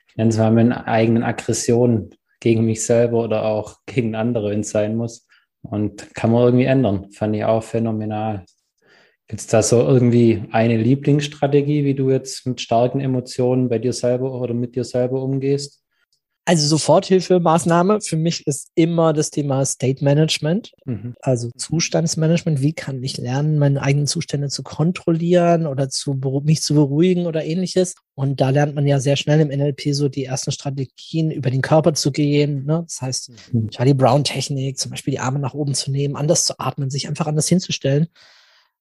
ich 0.10 0.16
nenne 0.18 0.30
es 0.30 0.38
mal, 0.38 0.52
mit 0.52 0.72
eigenen 0.72 1.24
Aggressionen 1.24 2.10
gegen 2.42 2.66
mich 2.66 2.86
selber 2.86 3.24
oder 3.24 3.46
auch 3.46 3.78
gegen 3.86 4.16
andere, 4.16 4.52
wenn 4.52 4.60
es 4.60 4.72
sein 4.72 4.96
muss. 4.96 5.28
Und 5.62 6.14
kann 6.14 6.32
man 6.32 6.44
irgendwie 6.44 6.66
ändern. 6.66 7.12
Fand 7.12 7.36
ich 7.36 7.44
auch 7.44 7.64
phänomenal. 7.64 8.46
Gibt 9.28 9.42
es 9.42 9.48
da 9.48 9.64
so 9.64 9.82
irgendwie 9.82 10.44
eine 10.52 10.78
Lieblingsstrategie, 10.78 11.84
wie 11.84 11.96
du 11.96 12.12
jetzt 12.12 12.46
mit 12.46 12.62
starken 12.62 13.00
Emotionen 13.00 13.70
bei 13.70 13.80
dir 13.80 13.94
selber 13.94 14.40
oder 14.40 14.54
mit 14.54 14.76
dir 14.76 14.84
selber 14.84 15.24
umgehst? 15.24 15.82
Also 16.48 16.68
Soforthilfemaßnahme 16.68 18.02
für 18.02 18.18
mich 18.18 18.46
ist 18.46 18.70
immer 18.76 19.14
das 19.14 19.32
Thema 19.32 19.66
State 19.66 20.04
Management, 20.04 20.74
mhm. 20.86 21.16
also 21.20 21.50
Zustandsmanagement. 21.58 22.62
Wie 22.62 22.74
kann 22.74 23.02
ich 23.04 23.18
lernen, 23.18 23.58
meine 23.58 23.82
eigenen 23.82 24.06
Zustände 24.06 24.50
zu 24.50 24.62
kontrollieren 24.62 25.66
oder 25.66 25.90
zu, 25.90 26.14
mich 26.44 26.62
zu 26.62 26.76
beruhigen 26.76 27.26
oder 27.26 27.44
ähnliches? 27.44 27.96
Und 28.14 28.42
da 28.42 28.52
lernt 28.52 28.76
man 28.76 28.86
ja 28.86 29.00
sehr 29.00 29.16
schnell 29.16 29.40
im 29.40 29.48
NLP 29.48 29.96
so 29.96 30.08
die 30.08 30.26
ersten 30.26 30.52
Strategien 30.52 31.32
über 31.32 31.50
den 31.50 31.64
Körper 31.64 31.96
zu 31.96 32.12
gehen. 32.12 32.64
Ne? 32.66 32.84
Das 32.88 33.02
heißt, 33.02 33.32
mhm. 33.52 33.72
Charlie 33.72 33.96
Brown 33.96 34.24
Technik, 34.24 34.78
zum 34.78 34.92
Beispiel 34.92 35.14
die 35.14 35.20
Arme 35.20 35.40
nach 35.40 35.56
oben 35.56 35.74
zu 35.74 35.90
nehmen, 35.90 36.16
anders 36.16 36.46
zu 36.46 36.60
atmen, 36.60 36.92
sich 36.92 37.08
einfach 37.08 37.26
anders 37.26 37.48
hinzustellen. 37.48 38.08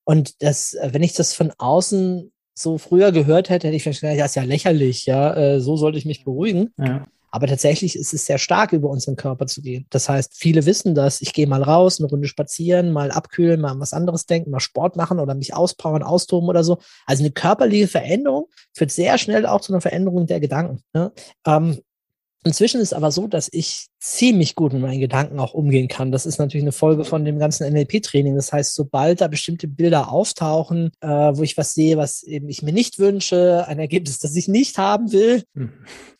Und 0.04 0.42
das, 0.42 0.74
äh, 0.74 0.90
wenn 0.92 1.02
ich 1.02 1.14
das 1.14 1.34
von 1.34 1.52
außen 1.58 2.30
so 2.54 2.78
früher 2.78 3.10
gehört 3.10 3.50
hätte, 3.50 3.66
hätte 3.66 3.76
ich 3.76 3.82
vielleicht 3.82 4.00
gedacht, 4.00 4.20
das 4.20 4.30
ist 4.32 4.36
ja 4.36 4.44
lächerlich, 4.44 5.06
ja, 5.06 5.34
äh, 5.34 5.60
so 5.60 5.76
sollte 5.76 5.98
ich 5.98 6.04
mich 6.04 6.24
beruhigen. 6.24 6.72
Ja. 6.78 7.06
Aber 7.34 7.48
tatsächlich 7.48 7.96
ist 7.96 8.14
es 8.14 8.26
sehr 8.26 8.38
stark, 8.38 8.72
über 8.72 8.88
unseren 8.88 9.16
Körper 9.16 9.48
zu 9.48 9.60
gehen. 9.60 9.86
Das 9.90 10.08
heißt, 10.08 10.34
viele 10.36 10.66
wissen 10.66 10.94
das. 10.94 11.20
Ich 11.20 11.32
gehe 11.32 11.48
mal 11.48 11.64
raus, 11.64 11.98
eine 11.98 12.08
Runde 12.08 12.28
spazieren, 12.28 12.92
mal 12.92 13.10
abkühlen, 13.10 13.60
mal 13.60 13.72
an 13.72 13.80
was 13.80 13.92
anderes 13.92 14.26
denken, 14.26 14.52
mal 14.52 14.60
Sport 14.60 14.94
machen 14.94 15.18
oder 15.18 15.34
mich 15.34 15.52
auspowern, 15.52 16.04
austoben 16.04 16.48
oder 16.48 16.62
so. 16.62 16.78
Also 17.06 17.24
eine 17.24 17.32
körperliche 17.32 17.88
Veränderung 17.88 18.46
führt 18.72 18.92
sehr 18.92 19.18
schnell 19.18 19.46
auch 19.46 19.62
zu 19.62 19.72
einer 19.72 19.80
Veränderung 19.80 20.28
der 20.28 20.38
Gedanken. 20.38 20.84
Ne? 20.92 21.10
Ähm, 21.44 21.80
Inzwischen 22.46 22.80
ist 22.80 22.92
aber 22.92 23.10
so, 23.10 23.26
dass 23.26 23.48
ich 23.50 23.86
ziemlich 24.00 24.54
gut 24.54 24.74
mit 24.74 24.82
meinen 24.82 25.00
Gedanken 25.00 25.40
auch 25.40 25.54
umgehen 25.54 25.88
kann. 25.88 26.12
Das 26.12 26.26
ist 26.26 26.38
natürlich 26.38 26.64
eine 26.64 26.72
Folge 26.72 27.06
von 27.06 27.24
dem 27.24 27.38
ganzen 27.38 27.66
NLP-Training. 27.72 28.36
Das 28.36 28.52
heißt, 28.52 28.74
sobald 28.74 29.22
da 29.22 29.28
bestimmte 29.28 29.66
Bilder 29.66 30.12
auftauchen, 30.12 30.92
äh, 31.00 31.08
wo 31.08 31.42
ich 31.42 31.56
was 31.56 31.72
sehe, 31.72 31.96
was 31.96 32.22
eben 32.22 32.50
ich 32.50 32.62
mir 32.62 32.72
nicht 32.72 32.98
wünsche, 32.98 33.64
ein 33.66 33.78
Ergebnis, 33.78 34.18
das 34.18 34.36
ich 34.36 34.46
nicht 34.46 34.76
haben 34.76 35.10
will, 35.12 35.42
mhm. 35.54 35.72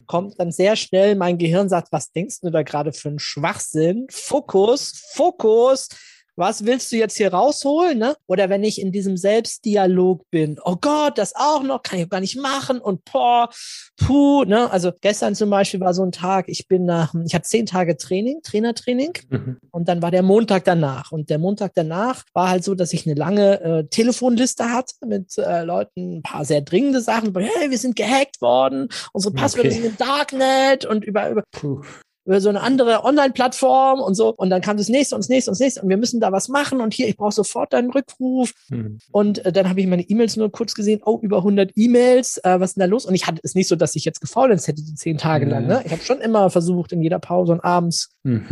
kommt 0.07 0.40
dann 0.40 0.50
sehr 0.50 0.76
schnell 0.76 1.14
mein 1.14 1.37
Gehirn 1.37 1.69
sagt, 1.69 1.93
was 1.93 2.11
denkst 2.11 2.40
du 2.40 2.50
da 2.50 2.62
gerade 2.62 2.95
für 2.95 3.11
einen 3.11 3.19
Schwachsinn? 3.19 4.07
Fokus, 4.11 5.04
Fokus 5.12 5.88
was 6.36 6.64
willst 6.64 6.90
du 6.92 6.96
jetzt 6.96 7.16
hier 7.16 7.32
rausholen? 7.32 7.98
Ne? 7.98 8.16
Oder 8.26 8.48
wenn 8.48 8.64
ich 8.64 8.80
in 8.80 8.92
diesem 8.92 9.16
Selbstdialog 9.16 10.28
bin, 10.30 10.58
oh 10.64 10.76
Gott, 10.80 11.18
das 11.18 11.34
auch 11.34 11.62
noch, 11.62 11.82
kann 11.82 11.98
ich 11.98 12.08
gar 12.08 12.20
nicht 12.20 12.36
machen 12.36 12.80
und 12.80 13.04
boah, 13.04 13.48
puh, 13.96 14.44
ne? 14.44 14.70
Also 14.70 14.92
gestern 15.00 15.34
zum 15.34 15.50
Beispiel 15.50 15.80
war 15.80 15.94
so 15.94 16.02
ein 16.02 16.12
Tag, 16.12 16.46
ich 16.48 16.68
bin 16.68 16.84
nach, 16.84 17.14
ich 17.24 17.34
hatte 17.34 17.46
zehn 17.46 17.66
Tage 17.66 17.96
Training, 17.96 18.40
Trainertraining 18.42 19.12
mhm. 19.30 19.58
und 19.70 19.88
dann 19.88 20.02
war 20.02 20.10
der 20.10 20.22
Montag 20.22 20.64
danach. 20.64 21.12
Und 21.12 21.30
der 21.30 21.38
Montag 21.38 21.72
danach 21.74 22.24
war 22.32 22.48
halt 22.48 22.64
so, 22.64 22.74
dass 22.74 22.92
ich 22.92 23.06
eine 23.06 23.14
lange 23.14 23.60
äh, 23.60 23.84
Telefonliste 23.86 24.70
hatte 24.70 24.94
mit 25.06 25.38
äh, 25.38 25.62
Leuten, 25.62 26.18
ein 26.18 26.22
paar 26.22 26.44
sehr 26.44 26.62
dringende 26.62 27.00
Sachen, 27.00 27.34
hey, 27.36 27.70
wir 27.70 27.78
sind 27.78 27.96
gehackt 27.96 28.40
worden, 28.40 28.88
unsere 29.12 29.34
Passwörter 29.34 29.68
okay. 29.68 29.80
sind 29.80 29.90
im 29.90 29.96
Darknet 29.96 30.84
und 30.84 31.04
über, 31.04 31.30
über. 31.30 31.44
Puh 31.52 31.82
über 32.25 32.40
so 32.40 32.49
eine 32.49 32.62
andere 32.62 33.04
Online-Plattform 33.04 34.00
und 34.00 34.14
so. 34.14 34.35
Und 34.35 34.50
dann 34.50 34.62
kam 34.62 34.76
das 34.76 34.88
nächste 34.88 35.14
und 35.14 35.23
das 35.23 35.28
nächste 35.28 35.50
und 35.50 35.54
das 35.54 35.61
nächste 35.61 35.83
und 35.83 35.88
wir 35.88 35.97
müssen 35.97 36.21
da 36.21 36.33
was 36.33 36.49
machen 36.49 36.81
und 36.81 36.95
hier, 36.95 37.09
ich 37.09 37.16
brauche 37.16 37.33
sofort 37.33 37.73
deinen 37.73 37.90
Rückruf. 37.90 38.52
Mhm. 38.71 38.99
Und 39.12 39.45
äh, 39.45 39.52
dann 39.52 39.69
habe 39.69 39.81
ich 39.81 39.87
meine 39.87 40.02
E-Mails 40.02 40.37
nur 40.37 40.50
kurz 40.50 40.75
gesehen, 40.75 41.00
oh, 41.04 41.19
über 41.21 41.38
100 41.38 41.73
E-Mails, 41.76 42.38
äh, 42.38 42.61
was 42.61 42.71
ist 42.71 42.76
denn 42.76 42.81
da 42.81 42.87
los? 42.87 43.04
Und 43.04 43.14
ich 43.14 43.26
hatte 43.26 43.40
es 43.43 43.54
nicht 43.54 43.69
so, 43.69 43.76
dass 43.76 43.95
ich 43.95 44.04
jetzt 44.04 44.21
gefaulenzt 44.21 44.69
hätte, 44.69 44.83
die 44.83 44.95
zehn 44.95 45.19
Tage 45.19 45.45
mhm. 45.47 45.52
lang. 45.52 45.66
Ne? 45.66 45.83
Ich 45.85 45.93
habe 45.93 46.02
schon 46.02 46.21
immer 46.21 46.50
versucht, 46.50 46.93
in 46.93 47.02
jeder 47.02 47.19
Pause 47.19 47.52
und 47.52 47.61
abends 47.61 48.11
mhm. 48.23 48.47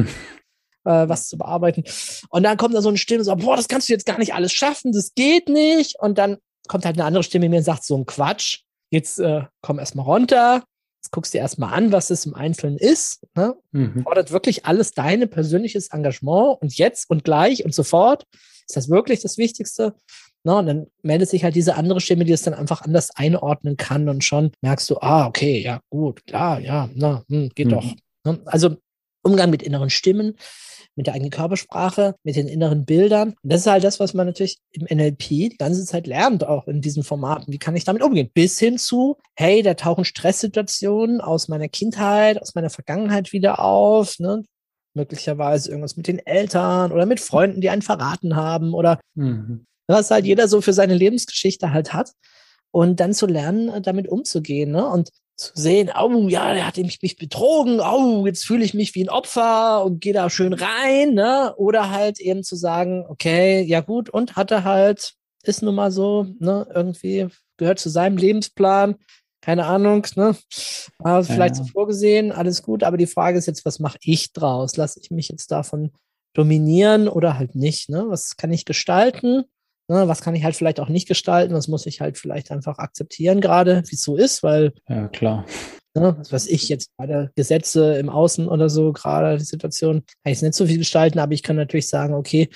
äh, 0.84 1.08
was 1.08 1.28
zu 1.28 1.38
bearbeiten. 1.38 1.84
Und 2.28 2.42
dann 2.42 2.58
kommt 2.58 2.74
da 2.74 2.82
so 2.82 2.88
eine 2.88 2.98
Stimme, 2.98 3.24
so, 3.24 3.34
boah, 3.36 3.56
das 3.56 3.68
kannst 3.68 3.88
du 3.88 3.92
jetzt 3.94 4.06
gar 4.06 4.18
nicht 4.18 4.34
alles 4.34 4.52
schaffen, 4.52 4.92
das 4.92 5.14
geht 5.14 5.48
nicht. 5.48 5.98
Und 5.98 6.18
dann 6.18 6.36
kommt 6.68 6.84
halt 6.84 6.96
eine 6.96 7.06
andere 7.06 7.24
Stimme 7.24 7.48
mir 7.48 7.58
und 7.58 7.64
sagt, 7.64 7.84
so 7.84 7.96
ein 7.96 8.06
Quatsch. 8.06 8.60
Jetzt 8.90 9.18
äh, 9.18 9.44
komm 9.62 9.78
erstmal 9.78 10.04
runter, 10.04 10.62
guckst 11.12 11.34
dir 11.34 11.38
erstmal 11.38 11.72
an, 11.74 11.92
was 11.92 12.10
es 12.10 12.26
im 12.26 12.34
Einzelnen 12.34 12.78
ist. 12.78 13.24
Ne? 13.36 13.54
Mhm. 13.70 14.02
Fordert 14.02 14.32
wirklich 14.32 14.66
alles 14.66 14.92
deine 14.92 15.28
persönliches 15.28 15.88
Engagement 15.88 16.60
und 16.60 16.76
jetzt 16.76 17.08
und 17.08 17.22
gleich 17.22 17.64
und 17.64 17.74
sofort. 17.74 18.26
Ist 18.66 18.76
das 18.76 18.88
wirklich 18.88 19.20
das 19.20 19.38
Wichtigste? 19.38 19.94
Ne? 20.42 20.56
Und 20.56 20.66
dann 20.66 20.86
meldet 21.02 21.28
sich 21.28 21.44
halt 21.44 21.54
diese 21.54 21.76
andere 21.76 22.00
Stimme, 22.00 22.24
die 22.24 22.32
es 22.32 22.42
dann 22.42 22.54
einfach 22.54 22.82
anders 22.82 23.10
einordnen 23.14 23.76
kann 23.76 24.08
und 24.08 24.24
schon 24.24 24.52
merkst 24.62 24.90
du, 24.90 24.98
ah, 25.00 25.26
okay, 25.26 25.60
ja, 25.60 25.80
gut, 25.90 26.26
klar, 26.26 26.58
ja, 26.58 26.88
na, 26.94 27.22
hm, 27.28 27.50
geht 27.54 27.66
mhm. 27.68 27.70
doch. 27.70 27.84
Ne? 28.24 28.40
Also 28.46 28.76
Umgang 29.22 29.50
mit 29.50 29.62
inneren 29.62 29.90
Stimmen 29.90 30.36
mit 30.94 31.06
der 31.06 31.14
eigenen 31.14 31.30
Körpersprache, 31.30 32.16
mit 32.22 32.36
den 32.36 32.48
inneren 32.48 32.84
Bildern. 32.84 33.34
Und 33.42 33.52
das 33.52 33.62
ist 33.62 33.66
halt 33.66 33.84
das, 33.84 34.00
was 34.00 34.14
man 34.14 34.26
natürlich 34.26 34.58
im 34.72 34.84
NLP 34.84 35.28
die 35.28 35.56
ganze 35.58 35.84
Zeit 35.84 36.06
lernt, 36.06 36.44
auch 36.46 36.66
in 36.68 36.80
diesen 36.80 37.02
Formaten. 37.02 37.52
Wie 37.52 37.58
kann 37.58 37.76
ich 37.76 37.84
damit 37.84 38.02
umgehen? 38.02 38.30
Bis 38.32 38.58
hin 38.58 38.78
zu, 38.78 39.16
hey, 39.34 39.62
da 39.62 39.74
tauchen 39.74 40.04
Stresssituationen 40.04 41.20
aus 41.20 41.48
meiner 41.48 41.68
Kindheit, 41.68 42.40
aus 42.40 42.54
meiner 42.54 42.70
Vergangenheit 42.70 43.32
wieder 43.32 43.60
auf, 43.60 44.18
ne? 44.18 44.44
möglicherweise 44.94 45.70
irgendwas 45.70 45.96
mit 45.96 46.06
den 46.06 46.18
Eltern 46.18 46.92
oder 46.92 47.06
mit 47.06 47.20
Freunden, 47.20 47.62
die 47.62 47.70
einen 47.70 47.80
verraten 47.80 48.36
haben 48.36 48.74
oder 48.74 49.00
mhm. 49.14 49.64
was 49.86 50.10
halt 50.10 50.26
jeder 50.26 50.48
so 50.48 50.60
für 50.60 50.74
seine 50.74 50.94
Lebensgeschichte 50.94 51.72
halt 51.72 51.94
hat. 51.94 52.12
Und 52.74 53.00
dann 53.00 53.12
zu 53.12 53.26
lernen, 53.26 53.82
damit 53.82 54.08
umzugehen. 54.08 54.70
Ne? 54.70 54.86
Und 54.86 55.10
zu 55.42 55.52
sehen, 55.54 55.90
oh 55.98 56.28
ja, 56.28 56.54
der 56.54 56.66
hat 56.66 56.76
mich, 56.76 57.00
mich 57.02 57.16
betrogen, 57.16 57.80
oh, 57.80 58.26
jetzt 58.26 58.44
fühle 58.44 58.64
ich 58.64 58.74
mich 58.74 58.94
wie 58.94 59.04
ein 59.04 59.08
Opfer 59.08 59.84
und 59.84 60.00
gehe 60.00 60.12
da 60.12 60.30
schön 60.30 60.52
rein, 60.52 61.14
ne? 61.14 61.54
Oder 61.56 61.90
halt 61.90 62.20
eben 62.20 62.42
zu 62.42 62.56
sagen, 62.56 63.04
okay, 63.08 63.62
ja 63.62 63.80
gut, 63.80 64.10
und 64.10 64.36
hatte 64.36 64.64
halt, 64.64 65.14
ist 65.42 65.62
nun 65.62 65.74
mal 65.74 65.90
so, 65.90 66.26
ne, 66.38 66.66
irgendwie 66.74 67.28
gehört 67.56 67.78
zu 67.78 67.88
seinem 67.88 68.16
Lebensplan, 68.16 68.96
keine 69.40 69.66
Ahnung, 69.66 70.06
ne? 70.16 70.36
Also 70.98 71.32
vielleicht 71.32 71.56
ja. 71.56 71.64
so 71.64 71.70
vorgesehen, 71.70 72.32
alles 72.32 72.62
gut, 72.62 72.84
aber 72.84 72.96
die 72.96 73.06
Frage 73.06 73.38
ist 73.38 73.46
jetzt, 73.46 73.64
was 73.64 73.80
mache 73.80 73.98
ich 74.02 74.32
draus? 74.32 74.76
Lasse 74.76 75.00
ich 75.00 75.10
mich 75.10 75.28
jetzt 75.28 75.50
davon 75.50 75.90
dominieren 76.32 77.08
oder 77.08 77.38
halt 77.38 77.54
nicht, 77.54 77.88
ne? 77.88 78.04
Was 78.08 78.36
kann 78.36 78.52
ich 78.52 78.64
gestalten? 78.64 79.44
Ne, 79.88 80.08
was 80.08 80.20
kann 80.20 80.34
ich 80.34 80.44
halt 80.44 80.56
vielleicht 80.56 80.80
auch 80.80 80.88
nicht 80.88 81.08
gestalten? 81.08 81.54
Das 81.54 81.68
muss 81.68 81.86
ich 81.86 82.00
halt 82.00 82.18
vielleicht 82.18 82.50
einfach 82.50 82.78
akzeptieren, 82.78 83.40
gerade 83.40 83.82
wie 83.88 83.96
es 83.96 84.02
so 84.02 84.16
ist, 84.16 84.42
weil. 84.42 84.72
Ja, 84.88 85.08
klar. 85.08 85.44
Ne, 85.94 86.16
was 86.18 86.32
weiß 86.32 86.46
ich 86.46 86.68
jetzt 86.68 86.90
bei 86.96 87.06
der 87.06 87.30
Gesetze 87.34 87.98
im 87.98 88.08
Außen 88.08 88.48
oder 88.48 88.70
so, 88.70 88.92
gerade 88.92 89.36
die 89.36 89.44
Situation, 89.44 90.04
kann 90.22 90.32
ich 90.32 90.38
es 90.38 90.42
nicht 90.42 90.54
so 90.54 90.66
viel 90.66 90.78
gestalten, 90.78 91.18
aber 91.18 91.32
ich 91.32 91.42
kann 91.42 91.56
natürlich 91.56 91.88
sagen, 91.88 92.14
okay, 92.14 92.48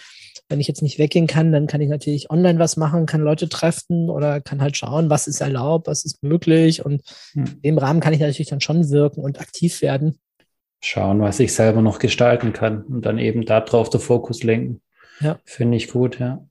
wenn 0.48 0.60
ich 0.60 0.68
jetzt 0.68 0.82
nicht 0.82 0.98
weggehen 0.98 1.26
kann, 1.26 1.52
dann 1.52 1.66
kann 1.66 1.80
ich 1.80 1.88
natürlich 1.88 2.30
online 2.30 2.58
was 2.58 2.76
machen, 2.76 3.06
kann 3.06 3.20
Leute 3.20 3.48
treffen 3.48 4.08
oder 4.08 4.40
kann 4.40 4.62
halt 4.62 4.76
schauen, 4.76 5.10
was 5.10 5.26
ist 5.26 5.40
erlaubt, 5.40 5.88
was 5.88 6.04
ist 6.04 6.22
möglich. 6.22 6.84
Und 6.84 7.02
hm. 7.32 7.58
im 7.62 7.78
Rahmen 7.78 8.00
kann 8.00 8.14
ich 8.14 8.20
natürlich 8.20 8.48
dann 8.48 8.60
schon 8.60 8.90
wirken 8.90 9.20
und 9.20 9.40
aktiv 9.40 9.82
werden. 9.82 10.18
Schauen, 10.80 11.20
was 11.20 11.40
ich 11.40 11.52
selber 11.52 11.82
noch 11.82 11.98
gestalten 11.98 12.52
kann 12.52 12.84
und 12.84 13.04
dann 13.04 13.18
eben 13.18 13.44
darauf 13.44 13.90
den 13.90 14.00
Fokus 14.00 14.42
lenken. 14.44 14.80
Ja. 15.20 15.38
Finde 15.44 15.76
ich 15.76 15.88
gut, 15.88 16.20
ja. 16.20 16.46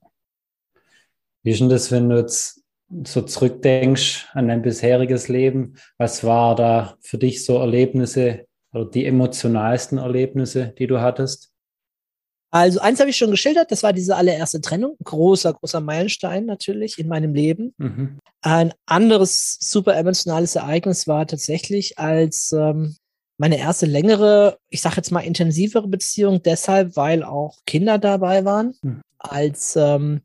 Wie 1.46 1.52
ist 1.52 1.60
denn 1.60 1.68
das, 1.68 1.92
wenn 1.92 2.08
du 2.08 2.16
jetzt 2.16 2.64
so 3.04 3.22
zurückdenkst 3.22 4.30
an 4.32 4.48
dein 4.48 4.62
bisheriges 4.62 5.28
Leben? 5.28 5.76
Was 5.96 6.24
war 6.24 6.56
da 6.56 6.96
für 7.00 7.18
dich 7.18 7.44
so 7.44 7.58
Erlebnisse 7.58 8.46
oder 8.72 8.86
die 8.86 9.06
emotionalsten 9.06 9.98
Erlebnisse, 9.98 10.74
die 10.76 10.88
du 10.88 11.00
hattest? 11.00 11.52
Also 12.50 12.80
eins 12.80 12.98
habe 12.98 13.10
ich 13.10 13.16
schon 13.16 13.30
geschildert, 13.30 13.70
das 13.70 13.84
war 13.84 13.92
diese 13.92 14.16
allererste 14.16 14.60
Trennung. 14.60 14.96
Großer, 15.04 15.54
großer 15.54 15.80
Meilenstein 15.80 16.46
natürlich 16.46 16.98
in 16.98 17.06
meinem 17.06 17.32
Leben. 17.32 17.74
Mhm. 17.78 18.18
Ein 18.42 18.72
anderes 18.84 19.56
super 19.60 19.94
emotionales 19.96 20.56
Ereignis 20.56 21.06
war 21.06 21.28
tatsächlich, 21.28 21.96
als 21.96 22.50
ähm, 22.50 22.96
meine 23.38 23.58
erste 23.58 23.86
längere, 23.86 24.58
ich 24.68 24.80
sage 24.80 24.96
jetzt 24.96 25.12
mal 25.12 25.20
intensivere 25.20 25.86
Beziehung, 25.86 26.42
deshalb, 26.42 26.96
weil 26.96 27.22
auch 27.22 27.58
Kinder 27.66 27.98
dabei 27.98 28.44
waren, 28.44 28.74
mhm. 28.82 29.00
als 29.20 29.76
ähm, 29.76 30.22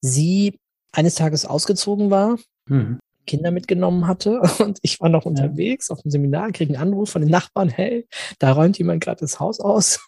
sie 0.00 0.58
eines 0.92 1.14
Tages 1.14 1.44
ausgezogen 1.44 2.10
war, 2.10 2.38
mhm. 2.66 2.98
Kinder 3.28 3.50
mitgenommen 3.50 4.08
hatte 4.08 4.40
und 4.58 4.78
ich 4.82 5.00
war 5.00 5.08
noch 5.08 5.26
unterwegs 5.26 5.88
ja. 5.88 5.94
auf 5.94 6.02
dem 6.02 6.10
Seminar, 6.10 6.50
kriege 6.50 6.74
einen 6.74 6.82
Anruf 6.82 7.10
von 7.10 7.22
den 7.22 7.30
Nachbarn, 7.30 7.68
hey, 7.68 8.08
da 8.40 8.52
räumt 8.52 8.78
jemand 8.78 9.04
gerade 9.04 9.20
das 9.20 9.38
Haus 9.38 9.60
aus. 9.60 10.00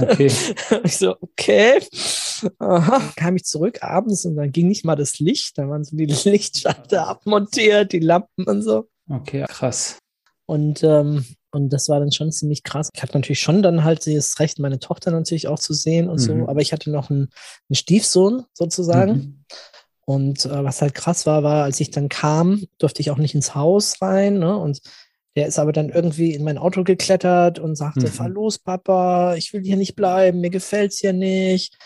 Okay. 0.00 0.30
ich 0.84 0.96
so, 0.98 1.16
okay. 1.20 1.80
Aha. 2.58 3.12
Kam 3.16 3.34
ich 3.34 3.44
zurück 3.44 3.82
abends 3.82 4.24
und 4.24 4.36
dann 4.36 4.52
ging 4.52 4.68
nicht 4.68 4.84
mal 4.84 4.94
das 4.94 5.18
Licht, 5.18 5.58
da 5.58 5.68
waren 5.68 5.82
so 5.82 5.96
die 5.96 6.06
Lichtschalter 6.24 7.08
abmontiert, 7.08 7.92
die 7.92 7.98
Lampen 7.98 8.44
und 8.44 8.62
so. 8.62 8.88
Okay, 9.10 9.44
krass. 9.48 9.98
Und 10.48 10.82
ähm, 10.82 11.24
und 11.50 11.70
das 11.72 11.88
war 11.88 11.98
dann 11.98 12.12
schon 12.12 12.30
ziemlich 12.30 12.62
krass. 12.62 12.90
Ich 12.94 13.02
hatte 13.02 13.16
natürlich 13.16 13.40
schon 13.40 13.62
dann 13.62 13.84
halt 13.84 14.06
das 14.06 14.38
Recht, 14.38 14.58
meine 14.58 14.78
Tochter 14.78 15.10
natürlich 15.10 15.48
auch 15.48 15.58
zu 15.58 15.72
sehen 15.72 16.08
und 16.08 16.20
mhm. 16.20 16.24
so, 16.24 16.48
aber 16.48 16.60
ich 16.60 16.72
hatte 16.72 16.90
noch 16.90 17.10
einen, 17.10 17.30
einen 17.68 17.74
Stiefsohn 17.74 18.44
sozusagen. 18.52 19.12
Mhm. 19.12 19.44
Und 20.04 20.44
äh, 20.46 20.64
was 20.64 20.82
halt 20.82 20.94
krass 20.94 21.26
war, 21.26 21.42
war, 21.42 21.64
als 21.64 21.80
ich 21.80 21.90
dann 21.90 22.08
kam, 22.08 22.64
durfte 22.78 23.00
ich 23.00 23.10
auch 23.10 23.18
nicht 23.18 23.34
ins 23.34 23.54
Haus 23.54 24.00
rein. 24.00 24.38
Ne? 24.38 24.56
Und 24.56 24.80
der 25.36 25.46
ist 25.46 25.58
aber 25.58 25.72
dann 25.72 25.90
irgendwie 25.90 26.34
in 26.34 26.44
mein 26.44 26.58
Auto 26.58 26.82
geklettert 26.82 27.58
und 27.58 27.76
sagte, 27.76 28.06
mhm. 28.06 28.12
fahr 28.12 28.28
los, 28.28 28.58
Papa, 28.58 29.34
ich 29.36 29.52
will 29.52 29.62
hier 29.62 29.76
nicht 29.76 29.96
bleiben, 29.96 30.40
mir 30.40 30.50
gefällt's 30.50 30.98
hier 30.98 31.12
nicht. 31.12 31.76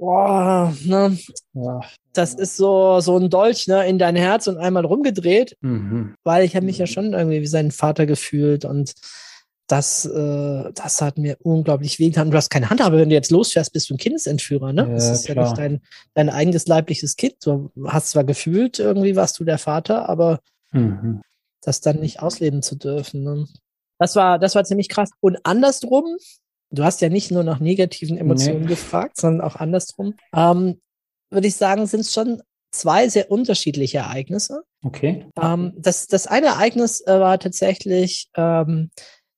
Boah, 0.00 0.74
ne? 0.82 1.18
Ja. 1.52 1.80
Das 2.14 2.32
ist 2.32 2.56
so, 2.56 3.00
so 3.00 3.18
ein 3.18 3.28
Dolch 3.28 3.68
ne, 3.68 3.86
in 3.86 3.98
dein 3.98 4.16
Herz 4.16 4.46
und 4.46 4.56
einmal 4.56 4.86
rumgedreht, 4.86 5.58
mhm. 5.60 6.14
weil 6.24 6.44
ich 6.46 6.56
habe 6.56 6.64
mich 6.64 6.78
ja 6.78 6.86
schon 6.86 7.12
irgendwie 7.12 7.42
wie 7.42 7.46
sein 7.46 7.70
Vater 7.70 8.06
gefühlt 8.06 8.64
und 8.64 8.94
das, 9.66 10.06
äh, 10.06 10.72
das 10.72 11.02
hat 11.02 11.18
mir 11.18 11.36
unglaublich 11.42 11.98
wehgetan. 11.98 12.30
Du 12.30 12.36
hast 12.38 12.48
keine 12.48 12.70
Hand, 12.70 12.80
aber 12.80 12.96
wenn 12.96 13.10
du 13.10 13.14
jetzt 13.14 13.30
losfährst, 13.30 13.74
bist 13.74 13.90
du 13.90 13.94
ein 13.94 13.98
Kindesentführer, 13.98 14.72
ne? 14.72 14.82
Ja, 14.82 14.94
das 14.94 15.10
ist 15.10 15.26
klar. 15.26 15.36
ja 15.36 15.42
nicht 15.42 15.58
dein, 15.58 15.80
dein 16.14 16.30
eigenes 16.30 16.66
leibliches 16.66 17.16
Kind. 17.16 17.34
Du 17.44 17.70
hast 17.86 18.10
zwar 18.10 18.24
gefühlt, 18.24 18.78
irgendwie 18.78 19.16
warst 19.16 19.38
du 19.38 19.44
der 19.44 19.58
Vater, 19.58 20.08
aber 20.08 20.40
mhm. 20.72 21.20
das 21.60 21.82
dann 21.82 22.00
nicht 22.00 22.20
ausleben 22.20 22.62
zu 22.62 22.74
dürfen. 22.74 23.22
Ne? 23.22 23.46
Das 23.98 24.16
war, 24.16 24.38
das 24.38 24.54
war 24.54 24.64
ziemlich 24.64 24.88
krass. 24.88 25.10
Und 25.20 25.38
andersrum, 25.44 26.16
Du 26.70 26.84
hast 26.84 27.00
ja 27.00 27.08
nicht 27.08 27.30
nur 27.30 27.42
nach 27.42 27.60
negativen 27.60 28.16
Emotionen 28.16 28.62
nee. 28.62 28.68
gefragt, 28.68 29.16
sondern 29.16 29.46
auch 29.46 29.56
andersrum. 29.56 30.14
Ähm, 30.34 30.80
würde 31.30 31.46
ich 31.46 31.56
sagen, 31.56 31.86
sind 31.86 32.00
es 32.00 32.12
schon 32.12 32.42
zwei 32.72 33.08
sehr 33.08 33.30
unterschiedliche 33.30 33.98
Ereignisse. 33.98 34.62
Okay. 34.84 35.26
Ähm, 35.40 35.72
das, 35.76 36.06
das 36.06 36.26
eine 36.26 36.46
Ereignis 36.46 37.00
äh, 37.06 37.18
war 37.18 37.38
tatsächlich 37.38 38.28
ähm, 38.36 38.90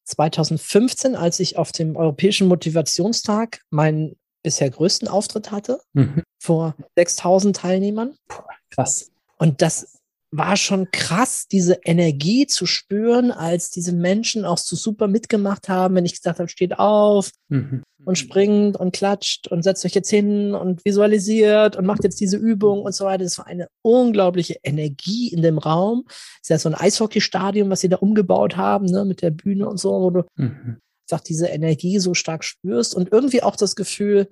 2015, 0.04 1.16
als 1.16 1.40
ich 1.40 1.56
auf 1.56 1.72
dem 1.72 1.96
Europäischen 1.96 2.48
Motivationstag 2.48 3.60
meinen 3.70 4.16
bisher 4.42 4.70
größten 4.70 5.08
Auftritt 5.08 5.50
hatte, 5.50 5.80
mhm. 5.92 6.22
vor 6.38 6.74
6000 6.96 7.56
Teilnehmern. 7.56 8.16
Puh, 8.28 8.42
krass. 8.70 9.10
Und 9.38 9.62
das 9.62 10.00
war 10.34 10.56
schon 10.56 10.90
krass, 10.90 11.46
diese 11.46 11.80
Energie 11.84 12.46
zu 12.46 12.64
spüren, 12.64 13.30
als 13.30 13.70
diese 13.70 13.92
Menschen 13.92 14.46
auch 14.46 14.56
so 14.56 14.76
super 14.76 15.06
mitgemacht 15.06 15.68
haben, 15.68 15.94
wenn 15.94 16.06
ich 16.06 16.14
gesagt 16.14 16.38
habe, 16.38 16.48
steht 16.48 16.78
auf 16.78 17.30
mhm. 17.48 17.82
und 18.06 18.16
springt 18.16 18.78
und 18.78 18.94
klatscht 18.94 19.48
und 19.48 19.62
setzt 19.62 19.84
euch 19.84 19.94
jetzt 19.94 20.08
hin 20.08 20.54
und 20.54 20.82
visualisiert 20.86 21.76
und 21.76 21.84
macht 21.84 22.02
jetzt 22.02 22.18
diese 22.18 22.38
Übung 22.38 22.80
und 22.80 22.94
so 22.94 23.04
weiter. 23.04 23.24
Das 23.24 23.36
war 23.36 23.46
eine 23.46 23.68
unglaubliche 23.82 24.56
Energie 24.62 25.28
in 25.28 25.42
dem 25.42 25.58
Raum. 25.58 26.04
Das 26.06 26.16
ist 26.44 26.48
ja 26.48 26.58
so 26.58 26.70
ein 26.70 26.74
Eishockeystadion, 26.74 27.68
was 27.68 27.80
sie 27.80 27.90
da 27.90 27.98
umgebaut 27.98 28.56
haben, 28.56 28.86
ne, 28.86 29.04
mit 29.04 29.20
der 29.20 29.30
Bühne 29.30 29.68
und 29.68 29.78
so, 29.78 29.90
wo 29.90 30.10
du 30.10 30.22
mhm. 30.36 30.78
sag, 31.04 31.24
diese 31.24 31.48
Energie 31.48 31.98
so 31.98 32.14
stark 32.14 32.42
spürst 32.42 32.94
und 32.94 33.12
irgendwie 33.12 33.42
auch 33.42 33.56
das 33.56 33.76
Gefühl, 33.76 34.28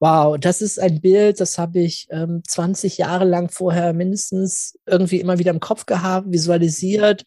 Wow, 0.00 0.36
das 0.38 0.60
ist 0.60 0.80
ein 0.80 1.00
Bild, 1.00 1.40
das 1.40 1.56
habe 1.56 1.80
ich 1.80 2.08
ähm, 2.10 2.42
20 2.46 2.98
Jahre 2.98 3.24
lang 3.24 3.48
vorher 3.50 3.92
mindestens 3.92 4.78
irgendwie 4.86 5.20
immer 5.20 5.38
wieder 5.38 5.50
im 5.50 5.60
Kopf 5.60 5.86
gehabt, 5.86 6.30
visualisiert. 6.30 7.24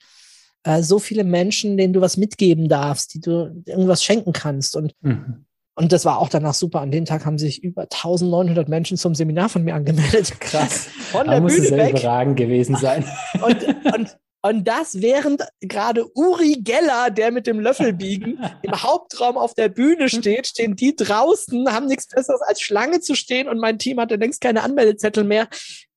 Äh, 0.63 0.83
so 0.83 0.99
viele 0.99 1.23
Menschen, 1.23 1.77
denen 1.77 1.93
du 1.93 2.01
was 2.01 2.17
mitgeben 2.17 2.67
darfst, 2.67 3.13
die 3.13 3.21
du 3.21 3.63
irgendwas 3.65 4.03
schenken 4.03 4.33
kannst. 4.33 4.75
Und, 4.75 4.93
mhm. 5.01 5.45
und 5.75 5.91
das 5.91 6.03
war 6.03 6.19
auch 6.19 6.29
danach 6.29 6.53
super. 6.53 6.81
An 6.81 6.91
dem 6.91 7.05
Tag 7.05 7.25
haben 7.25 7.37
sich 7.37 7.63
über 7.63 7.83
1900 7.83 8.67
Menschen 8.67 8.97
zum 8.97 9.15
Seminar 9.15 9.49
von 9.49 9.63
mir 9.63 9.73
angemeldet. 9.73 10.39
Krass. 10.39 10.87
Von 11.11 11.25
da 11.25 11.33
der 11.33 11.41
muss 11.41 11.55
Bühne 11.55 11.67
es 11.67 11.71
weg. 11.71 11.89
überragend 11.91 12.37
gewesen 12.37 12.75
sein. 12.75 13.05
Und, 13.41 13.63
und 13.95 14.17
und 14.41 14.67
das 14.67 15.01
während 15.01 15.43
gerade 15.61 16.05
Uri 16.15 16.59
Geller, 16.61 17.09
der 17.09 17.31
mit 17.31 17.47
dem 17.47 17.59
Löffelbiegen 17.59 18.39
im 18.61 18.83
Hauptraum 18.83 19.37
auf 19.37 19.53
der 19.53 19.69
Bühne 19.69 20.09
steht, 20.09 20.47
stehen 20.47 20.75
die 20.75 20.95
draußen, 20.95 21.71
haben 21.73 21.87
nichts 21.87 22.07
Besseres 22.07 22.41
als 22.41 22.61
Schlange 22.61 22.99
zu 22.99 23.15
stehen 23.15 23.47
und 23.47 23.59
mein 23.59 23.79
Team 23.79 23.99
hatte 23.99 24.15
längst 24.15 24.41
keine 24.41 24.63
Anmeldezettel 24.63 25.23
mehr. 25.23 25.47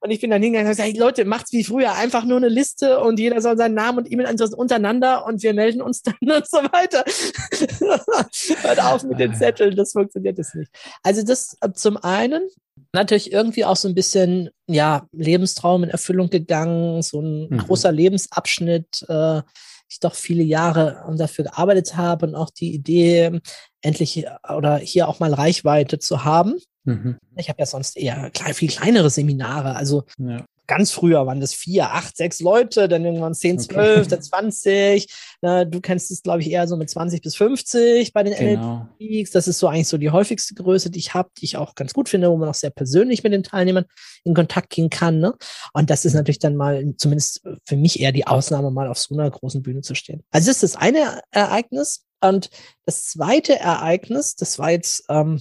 Und 0.02 0.10
ich 0.10 0.20
bin 0.20 0.30
dann 0.30 0.42
hingegangen 0.42 0.66
und 0.66 0.76
gesagt, 0.76 0.88
hey 0.88 0.98
Leute, 0.98 1.24
macht's 1.26 1.52
wie 1.52 1.62
früher, 1.62 1.94
einfach 1.94 2.24
nur 2.24 2.38
eine 2.38 2.48
Liste 2.48 3.00
und 3.00 3.18
jeder 3.20 3.40
soll 3.42 3.56
seinen 3.56 3.74
Namen 3.74 3.98
und 3.98 4.10
E-Mail-Adresse 4.10 4.56
untereinander 4.56 5.26
und 5.26 5.42
wir 5.42 5.52
melden 5.52 5.82
uns 5.82 6.02
dann 6.02 6.14
und 6.20 6.48
so 6.48 6.58
weiter. 6.58 7.04
Hört 8.62 8.82
auf 8.82 9.02
mit 9.04 9.20
den 9.20 9.34
Zetteln, 9.34 9.76
das 9.76 9.92
funktioniert 9.92 10.38
jetzt 10.38 10.54
nicht. 10.54 10.70
Also 11.02 11.22
das 11.22 11.56
äh, 11.60 11.72
zum 11.74 11.98
einen 11.98 12.48
natürlich 12.92 13.32
irgendwie 13.32 13.64
auch 13.64 13.76
so 13.76 13.88
ein 13.88 13.94
bisschen, 13.94 14.50
ja, 14.66 15.06
Lebenstraum 15.12 15.84
in 15.84 15.90
Erfüllung 15.90 16.30
gegangen, 16.30 17.02
so 17.02 17.20
ein 17.20 17.48
mhm. 17.50 17.58
großer 17.58 17.92
Lebensabschnitt, 17.92 19.04
äh, 19.08 19.42
ich 19.88 20.00
doch 20.00 20.14
viele 20.14 20.44
Jahre 20.44 21.04
dafür 21.16 21.46
gearbeitet 21.46 21.96
habe 21.96 22.26
und 22.26 22.34
auch 22.36 22.50
die 22.50 22.72
Idee, 22.72 23.40
endlich 23.82 24.24
oder 24.56 24.76
hier 24.76 25.08
auch 25.08 25.18
mal 25.18 25.34
Reichweite 25.34 25.98
zu 25.98 26.24
haben. 26.24 26.58
Mhm. 26.84 27.18
Ich 27.36 27.48
habe 27.48 27.58
ja 27.58 27.66
sonst 27.66 27.96
eher 27.96 28.30
klein, 28.30 28.54
viel 28.54 28.70
kleinere 28.70 29.10
Seminare. 29.10 29.76
Also 29.76 30.04
ja. 30.18 30.44
ganz 30.66 30.90
früher 30.90 31.26
waren 31.26 31.40
das 31.40 31.52
vier, 31.52 31.90
acht, 31.90 32.16
sechs 32.16 32.40
Leute, 32.40 32.88
dann 32.88 33.04
irgendwann 33.04 33.34
zehn, 33.34 33.58
zwölf, 33.58 34.06
okay. 34.06 34.08
dann 34.08 34.22
zwanzig. 34.22 35.08
Du 35.42 35.80
kennst 35.80 36.10
es, 36.10 36.22
glaube 36.22 36.40
ich, 36.40 36.50
eher 36.50 36.66
so 36.68 36.76
mit 36.76 36.90
20 36.90 37.22
bis 37.22 37.36
50 37.36 38.12
bei 38.12 38.22
den 38.22 38.34
genau. 38.34 38.88
NLPs. 38.98 39.30
Das 39.30 39.48
ist 39.48 39.58
so 39.58 39.68
eigentlich 39.68 39.88
so 39.88 39.98
die 39.98 40.10
häufigste 40.10 40.54
Größe, 40.54 40.90
die 40.90 40.98
ich 40.98 41.14
habe, 41.14 41.30
die 41.38 41.44
ich 41.44 41.56
auch 41.56 41.74
ganz 41.74 41.92
gut 41.92 42.08
finde, 42.08 42.30
wo 42.30 42.36
man 42.36 42.48
auch 42.48 42.54
sehr 42.54 42.70
persönlich 42.70 43.22
mit 43.22 43.32
den 43.32 43.42
Teilnehmern 43.42 43.84
in 44.24 44.34
Kontakt 44.34 44.70
gehen 44.70 44.90
kann. 44.90 45.18
Ne? 45.18 45.34
Und 45.72 45.90
das 45.90 46.04
ist 46.04 46.14
natürlich 46.14 46.38
dann 46.38 46.56
mal, 46.56 46.94
zumindest 46.96 47.42
für 47.66 47.76
mich 47.76 48.00
eher 48.00 48.12
die 48.12 48.26
Ausnahme, 48.26 48.70
mal 48.70 48.88
auf 48.88 48.98
so 48.98 49.14
einer 49.14 49.30
großen 49.30 49.62
Bühne 49.62 49.82
zu 49.82 49.94
stehen. 49.94 50.22
Also 50.30 50.48
das 50.48 50.62
ist 50.62 50.74
das 50.74 50.76
eine 50.76 51.20
Ereignis. 51.30 52.06
Und 52.22 52.50
das 52.84 53.06
zweite 53.06 53.58
Ereignis, 53.58 54.36
das 54.36 54.58
war 54.58 54.70
jetzt 54.72 55.04
ähm, 55.08 55.40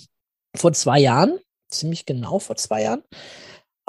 vor 0.55 0.73
zwei 0.73 0.99
Jahren, 0.99 1.39
ziemlich 1.69 2.05
genau 2.05 2.39
vor 2.39 2.55
zwei 2.55 2.83
Jahren. 2.83 3.03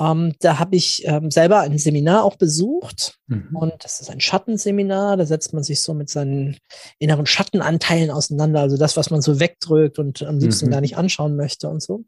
Ähm, 0.01 0.35
da 0.41 0.59
habe 0.59 0.77
ich 0.77 1.07
ähm, 1.07 1.31
selber 1.31 1.61
ein 1.61 1.77
Seminar 1.77 2.25
auch 2.25 2.37
besucht 2.37 3.19
mhm. 3.27 3.55
und 3.55 3.85
das 3.85 4.01
ist 4.01 4.11
ein 4.11 4.21
Schattenseminar. 4.21 5.17
Da 5.17 5.27
setzt 5.27 5.53
man 5.53 5.63
sich 5.63 5.83
so 5.83 5.93
mit 5.93 6.09
seinen 6.09 6.57
inneren 6.99 7.27
Schattenanteilen 7.27 8.11
auseinander, 8.11 8.61
also 8.61 8.77
das, 8.77 8.97
was 8.97 9.11
man 9.11 9.21
so 9.21 9.41
wegdrückt 9.41 9.99
und 9.99 10.23
am 10.23 10.39
liebsten 10.39 10.67
mhm. 10.67 10.71
gar 10.71 10.81
nicht 10.81 10.97
anschauen 10.97 11.37
möchte 11.37 11.69
und 11.69 11.83
so. 11.83 12.05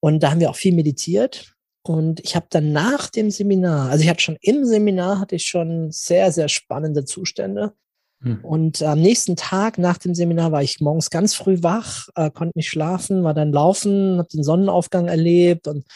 Und 0.00 0.22
da 0.22 0.30
haben 0.30 0.40
wir 0.40 0.50
auch 0.50 0.56
viel 0.56 0.74
meditiert. 0.74 1.52
Und 1.82 2.18
ich 2.24 2.34
habe 2.34 2.46
dann 2.50 2.72
nach 2.72 3.08
dem 3.10 3.30
Seminar, 3.30 3.90
also 3.90 4.02
ich 4.02 4.10
hatte 4.10 4.22
schon 4.22 4.38
im 4.40 4.64
Seminar, 4.64 5.20
hatte 5.20 5.36
ich 5.36 5.46
schon 5.46 5.92
sehr, 5.92 6.32
sehr 6.32 6.48
spannende 6.48 7.04
Zustände. 7.04 7.74
Hm. 8.22 8.44
Und 8.44 8.82
am 8.82 9.00
nächsten 9.00 9.36
Tag 9.36 9.78
nach 9.78 9.98
dem 9.98 10.14
Seminar 10.14 10.52
war 10.52 10.62
ich 10.62 10.80
morgens 10.80 11.10
ganz 11.10 11.34
früh 11.34 11.62
wach, 11.62 12.08
äh, 12.14 12.30
konnte 12.30 12.56
nicht 12.56 12.68
schlafen, 12.68 13.24
war 13.24 13.34
dann 13.34 13.52
laufen, 13.52 14.18
habe 14.18 14.28
den 14.28 14.44
Sonnenaufgang 14.44 15.08
erlebt 15.08 15.68
und 15.68 15.86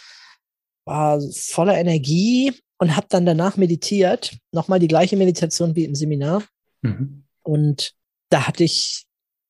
war 0.84 1.20
voller 1.32 1.78
Energie 1.78 2.52
und 2.78 2.96
habe 2.96 3.06
dann 3.10 3.26
danach 3.26 3.56
meditiert, 3.56 4.36
nochmal 4.52 4.78
die 4.78 4.88
gleiche 4.88 5.16
Meditation 5.16 5.76
wie 5.76 5.84
im 5.84 5.94
Seminar. 5.94 6.42
Mhm. 6.82 7.24
Und 7.42 7.92
da 8.30 8.46
hatte 8.46 8.64
ich, 8.64 9.04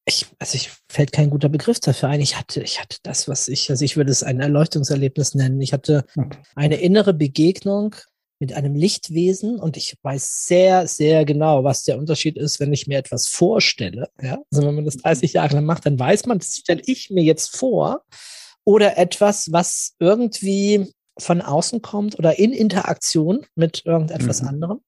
ich, 0.05 0.27
also 0.39 0.57
ich 0.57 0.71
fällt 0.89 1.13
kein 1.13 1.31
guter 1.31 1.49
Begriff 1.49 1.81
dafür 1.81 2.09
ein. 2.09 2.21
Ich 2.21 2.37
hatte, 2.37 2.63
ich 2.63 2.81
hatte 2.81 2.99
das, 3.03 3.29
was 3.29 3.49
ich, 3.49 3.71
also 3.71 3.85
ich 3.85 3.97
würde 3.97 4.11
es 4.11 4.23
ein 4.23 4.41
Erleuchtungserlebnis 4.41 5.35
nennen. 5.35 5.61
Ich 5.61 5.73
hatte 5.73 6.05
eine 6.55 6.77
innere 6.77 7.15
Begegnung 7.15 7.95
mit 8.41 8.55
einem 8.55 8.75
Lichtwesen 8.75 9.61
und 9.61 9.77
ich 9.77 9.97
weiß 10.03 10.47
sehr, 10.47 10.89
sehr 10.89 11.27
genau, 11.27 11.63
was 11.63 11.85
der 11.85 11.99
Unterschied 11.99 12.39
ist, 12.39 12.59
wenn 12.59 12.73
ich 12.73 12.87
mir 12.87 12.99
etwas 12.99 13.29
vorstelle. 13.29 14.09
Ja? 14.21 14.39
Also 14.51 14.67
wenn 14.67 14.75
man 14.75 14.87
das 14.87 14.97
30 14.97 15.35
Jahre 15.35 15.57
lang 15.57 15.67
macht, 15.67 15.85
dann 15.85 15.99
weiß 15.99 16.27
man, 16.27 16.39
das 16.39 16.57
stelle 16.57 16.83
ich 16.87 17.11
mir 17.11 17.23
jetzt 17.23 17.55
vor 17.55 18.03
oder 18.65 18.97
etwas, 18.97 19.53
was 19.53 19.95
irgendwie 19.99 20.91
von 21.19 21.43
außen 21.43 21.83
kommt 21.83 22.19
oder 22.19 22.39
in 22.39 22.53
Interaktion 22.53 23.47
mit 23.55 23.85
irgendetwas 23.85 24.41
mhm. 24.41 24.49
anderem. 24.49 24.81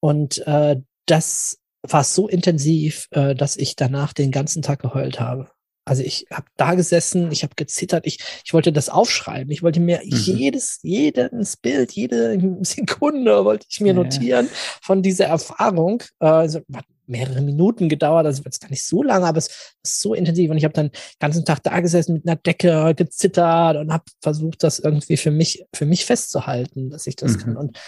Und 0.00 0.46
äh, 0.46 0.76
das 1.06 1.58
war 1.82 2.04
so 2.04 2.28
intensiv, 2.28 3.08
äh, 3.12 3.34
dass 3.34 3.56
ich 3.56 3.76
danach 3.76 4.12
den 4.12 4.30
ganzen 4.30 4.60
Tag 4.60 4.80
geheult 4.80 5.20
habe. 5.20 5.50
Also 5.88 6.02
ich 6.02 6.26
habe 6.32 6.46
da 6.56 6.74
gesessen, 6.74 7.32
ich 7.32 7.42
habe 7.42 7.54
gezittert, 7.56 8.06
ich, 8.06 8.18
ich 8.44 8.52
wollte 8.52 8.72
das 8.72 8.88
aufschreiben. 8.88 9.50
Ich 9.50 9.62
wollte 9.62 9.80
mir 9.80 10.00
mhm. 10.04 10.10
jedes, 10.10 10.80
jedes 10.82 11.56
Bild, 11.56 11.92
jede 11.92 12.38
Sekunde 12.62 13.44
wollte 13.44 13.66
ich 13.68 13.80
mir 13.80 13.88
ja. 13.88 13.94
notieren 13.94 14.48
von 14.82 15.02
dieser 15.02 15.26
Erfahrung. 15.26 16.02
Also 16.18 16.60
hat 16.74 16.84
mehrere 17.08 17.40
Minuten 17.40 17.88
gedauert, 17.88 18.26
also 18.26 18.42
jetzt 18.44 18.60
gar 18.60 18.70
nicht 18.70 18.84
so 18.84 19.02
lange, 19.02 19.26
aber 19.26 19.38
es 19.38 19.48
ist 19.82 20.00
so 20.00 20.14
intensiv. 20.14 20.50
Und 20.50 20.58
ich 20.58 20.64
habe 20.64 20.74
dann 20.74 20.90
den 20.90 21.18
ganzen 21.18 21.44
Tag 21.44 21.62
da 21.62 21.80
gesessen 21.80 22.14
mit 22.14 22.26
einer 22.26 22.36
Decke, 22.36 22.94
gezittert 22.94 23.76
und 23.76 23.92
habe 23.92 24.04
versucht, 24.20 24.62
das 24.62 24.78
irgendwie 24.78 25.16
für 25.16 25.30
mich, 25.30 25.64
für 25.74 25.86
mich 25.86 26.04
festzuhalten, 26.04 26.90
dass 26.90 27.06
ich 27.06 27.16
das 27.16 27.32
mhm. 27.32 27.40
kann. 27.40 27.56
Und, 27.56 27.78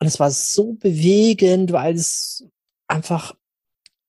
und 0.00 0.06
es 0.06 0.18
war 0.18 0.30
so 0.30 0.72
bewegend, 0.72 1.72
weil 1.72 1.94
es 1.94 2.44
einfach 2.88 3.34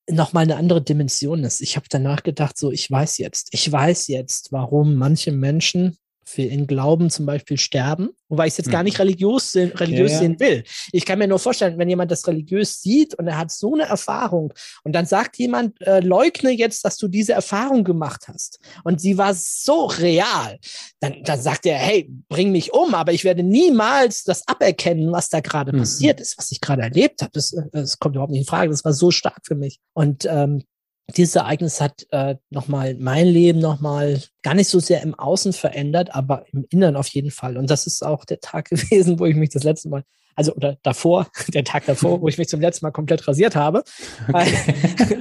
nochmal 0.10 0.44
eine 0.44 0.58
andere 0.58 0.82
Dimension 0.82 1.44
ist. 1.44 1.62
Ich 1.62 1.76
habe 1.76 1.88
danach 1.90 2.24
gedacht, 2.24 2.58
so, 2.58 2.72
ich 2.72 2.90
weiß 2.90 3.18
jetzt, 3.20 3.50
ich 3.52 3.72
weiß 3.72 4.08
jetzt, 4.08 4.52
warum 4.52 4.96
manche 4.96 5.32
Menschen 5.32 5.98
für 6.26 6.44
ihren 6.44 6.68
Glauben 6.68 7.10
zum 7.10 7.26
Beispiel 7.26 7.58
sterben, 7.58 8.10
wobei 8.30 8.48
ich 8.48 8.54
es 8.54 8.58
jetzt 8.58 8.72
gar 8.72 8.84
nicht 8.84 8.98
mhm. 8.98 9.04
religiös, 9.04 9.56
religiös 9.56 10.12
ja, 10.12 10.18
ja. 10.18 10.22
sehen 10.22 10.40
will. 10.40 10.64
Ich 10.92 11.06
kann 11.06 11.20
mir 11.20 11.28
nur 11.28 11.40
vorstellen, 11.40 11.78
wenn 11.78 11.90
jemand 11.90 12.12
das 12.12 12.28
religiös 12.28 12.82
sieht 12.82 13.16
und 13.16 13.28
er 13.28 13.38
hat 13.38 13.52
so 13.52 13.74
eine 13.74 13.84
Erfahrung 13.84 14.54
und 14.84 14.94
dann 14.94 15.06
sagt 15.06 15.38
jemand, 15.38 15.80
äh, 15.82 16.00
leugne 16.00 16.52
jetzt, 16.52 16.86
dass 16.86 16.98
du 16.98 17.08
diese 17.08 17.34
Erfahrung 17.34 17.84
gemacht 17.84 18.28
hast 18.28 18.60
und 18.84 19.02
sie 19.02 19.18
war 19.18 19.34
so 19.34 19.86
real, 19.86 20.60
dann, 21.00 21.24
dann 21.24 21.42
sagt 21.42 21.66
er, 21.66 21.78
hey, 21.78 22.10
bring 22.30 22.52
mich 22.52 22.74
um, 22.74 22.94
aber 22.94 23.14
ich 23.14 23.24
werde 23.24 23.44
niemals 23.44 24.24
das 24.24 24.48
aberkennen, 24.48 25.12
was 25.12 25.30
da 25.30 25.40
gerade 25.40 25.74
mhm. 25.74 25.80
passiert 25.80 26.20
ist, 26.20 26.38
was 26.38 26.52
ich 26.52 26.62
gerade 26.62 26.82
erlebt 26.82 27.22
habe. 27.22 27.32
Das, 27.34 27.54
äh, 27.54 27.64
das 27.72 28.00
kommt 28.00 28.16
überhaupt 28.16 28.32
nicht 28.32 28.42
in 28.42 28.48
Frage. 28.48 28.70
Das 28.70 28.86
war 28.86 28.94
so 28.94 29.12
stark 29.12 29.42
für 29.46 29.56
mich. 29.56 29.80
Und 29.94 30.26
ähm, 30.26 30.64
dieses 31.12 31.36
Ereignis 31.36 31.82
hat 31.82 32.06
äh, 32.12 32.36
nochmal 32.50 32.96
mein 32.96 33.28
Leben 33.28 33.60
nochmal 33.60 34.22
gar 34.42 34.54
nicht 34.54 34.70
so 34.70 34.80
sehr 34.80 35.02
im 35.02 35.14
Außen 35.14 35.54
verändert, 35.54 36.16
aber 36.16 36.46
im 36.52 36.66
Inneren 36.70 36.96
auf 36.96 37.08
jeden 37.08 37.32
Fall. 37.32 37.58
Und 37.58 37.70
das 37.70 37.88
ist 37.88 38.04
auch 38.06 38.26
der 38.26 38.40
Tag 38.40 38.66
gewesen, 38.70 39.20
wo 39.20 39.26
ich 39.26 39.36
mich 39.36 39.50
das 39.50 39.64
letzte 39.64 39.90
Mal, 39.90 40.04
also 40.36 40.54
oder 40.56 40.78
davor, 40.82 41.28
der 41.54 41.64
Tag 41.64 41.86
davor, 41.86 42.22
wo 42.22 42.28
ich 42.28 42.38
mich 42.38 42.48
zum 42.48 42.62
letzten 42.62 42.86
Mal 42.86 42.92
komplett 42.92 43.28
rasiert 43.28 43.56
habe. 43.56 43.84
Okay. 44.34 45.20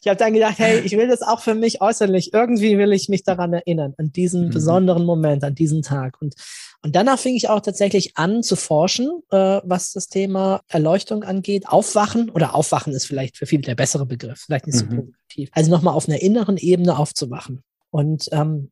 ich 0.00 0.08
habe 0.08 0.16
dann 0.16 0.32
gedacht, 0.32 0.58
hey, 0.58 0.80
ich 0.80 0.96
will 0.96 1.06
das 1.06 1.22
auch 1.22 1.40
für 1.40 1.54
mich 1.54 1.80
äußerlich. 1.80 2.32
Irgendwie 2.32 2.78
will 2.78 2.92
ich 2.92 3.08
mich 3.08 3.22
daran 3.22 3.52
erinnern, 3.52 3.94
an 3.98 4.12
diesen 4.12 4.46
mhm. 4.46 4.50
besonderen 4.50 5.04
Moment, 5.04 5.44
an 5.44 5.54
diesen 5.54 5.82
Tag. 5.82 6.20
Und 6.20 6.34
und 6.84 6.94
danach 6.94 7.18
fing 7.18 7.34
ich 7.34 7.48
auch 7.48 7.60
tatsächlich 7.60 8.18
an 8.18 8.42
zu 8.42 8.56
forschen, 8.56 9.22
äh, 9.30 9.62
was 9.64 9.92
das 9.92 10.08
Thema 10.08 10.60
Erleuchtung 10.68 11.24
angeht. 11.24 11.66
Aufwachen 11.66 12.28
oder 12.28 12.54
Aufwachen 12.54 12.92
ist 12.92 13.06
vielleicht 13.06 13.38
für 13.38 13.46
viele 13.46 13.62
der 13.62 13.74
bessere 13.74 14.04
Begriff, 14.04 14.42
vielleicht 14.44 14.66
nicht 14.66 14.76
so 14.76 14.84
mhm. 14.84 15.14
positiv. 15.28 15.48
Also 15.52 15.70
nochmal 15.70 15.94
auf 15.94 16.06
einer 16.06 16.20
inneren 16.20 16.58
Ebene 16.58 16.98
aufzuwachen. 16.98 17.62
Und 17.88 18.28
ähm, 18.32 18.70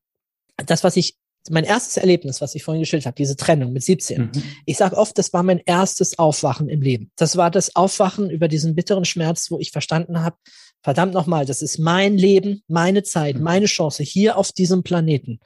das, 0.59 0.85
was 0.85 0.99
ich 0.99 1.17
mein 1.49 1.65
erstes 1.65 1.97
Erlebnis, 1.97 2.43
was 2.43 2.55
ich 2.55 2.65
vorhin 2.65 2.83
geschildert 2.83 3.07
habe, 3.07 3.15
diese 3.15 3.35
Trennung 3.35 3.73
mit 3.73 3.83
17. 3.83 4.21
Mhm. 4.21 4.43
Ich 4.67 4.77
sage 4.77 4.99
oft, 4.99 5.17
das 5.17 5.33
war 5.33 5.43
mein 5.43 5.63
erstes 5.65 6.19
Aufwachen 6.19 6.69
im 6.69 6.83
Leben. 6.83 7.11
Das 7.17 7.39
war 7.39 7.51
das 7.51 7.75
Aufwachen 7.75 8.29
über 8.29 8.47
diesen 8.47 8.75
bitteren 8.75 9.07
Schmerz, 9.07 9.51
wo 9.51 9.59
ich 9.59 9.71
verstanden 9.71 10.23
habe, 10.23 10.37
verdammt 10.83 11.15
nochmal, 11.15 11.47
das 11.47 11.63
ist 11.63 11.79
mein 11.79 12.19
Leben, 12.19 12.63
meine 12.69 13.05
Zeit, 13.05 13.37
mhm. 13.37 13.43
meine 13.43 13.67
Chance 13.67 14.03
hier 14.03 14.37
auf 14.37 14.53
diesem 14.53 14.83
Planeten 14.83 15.41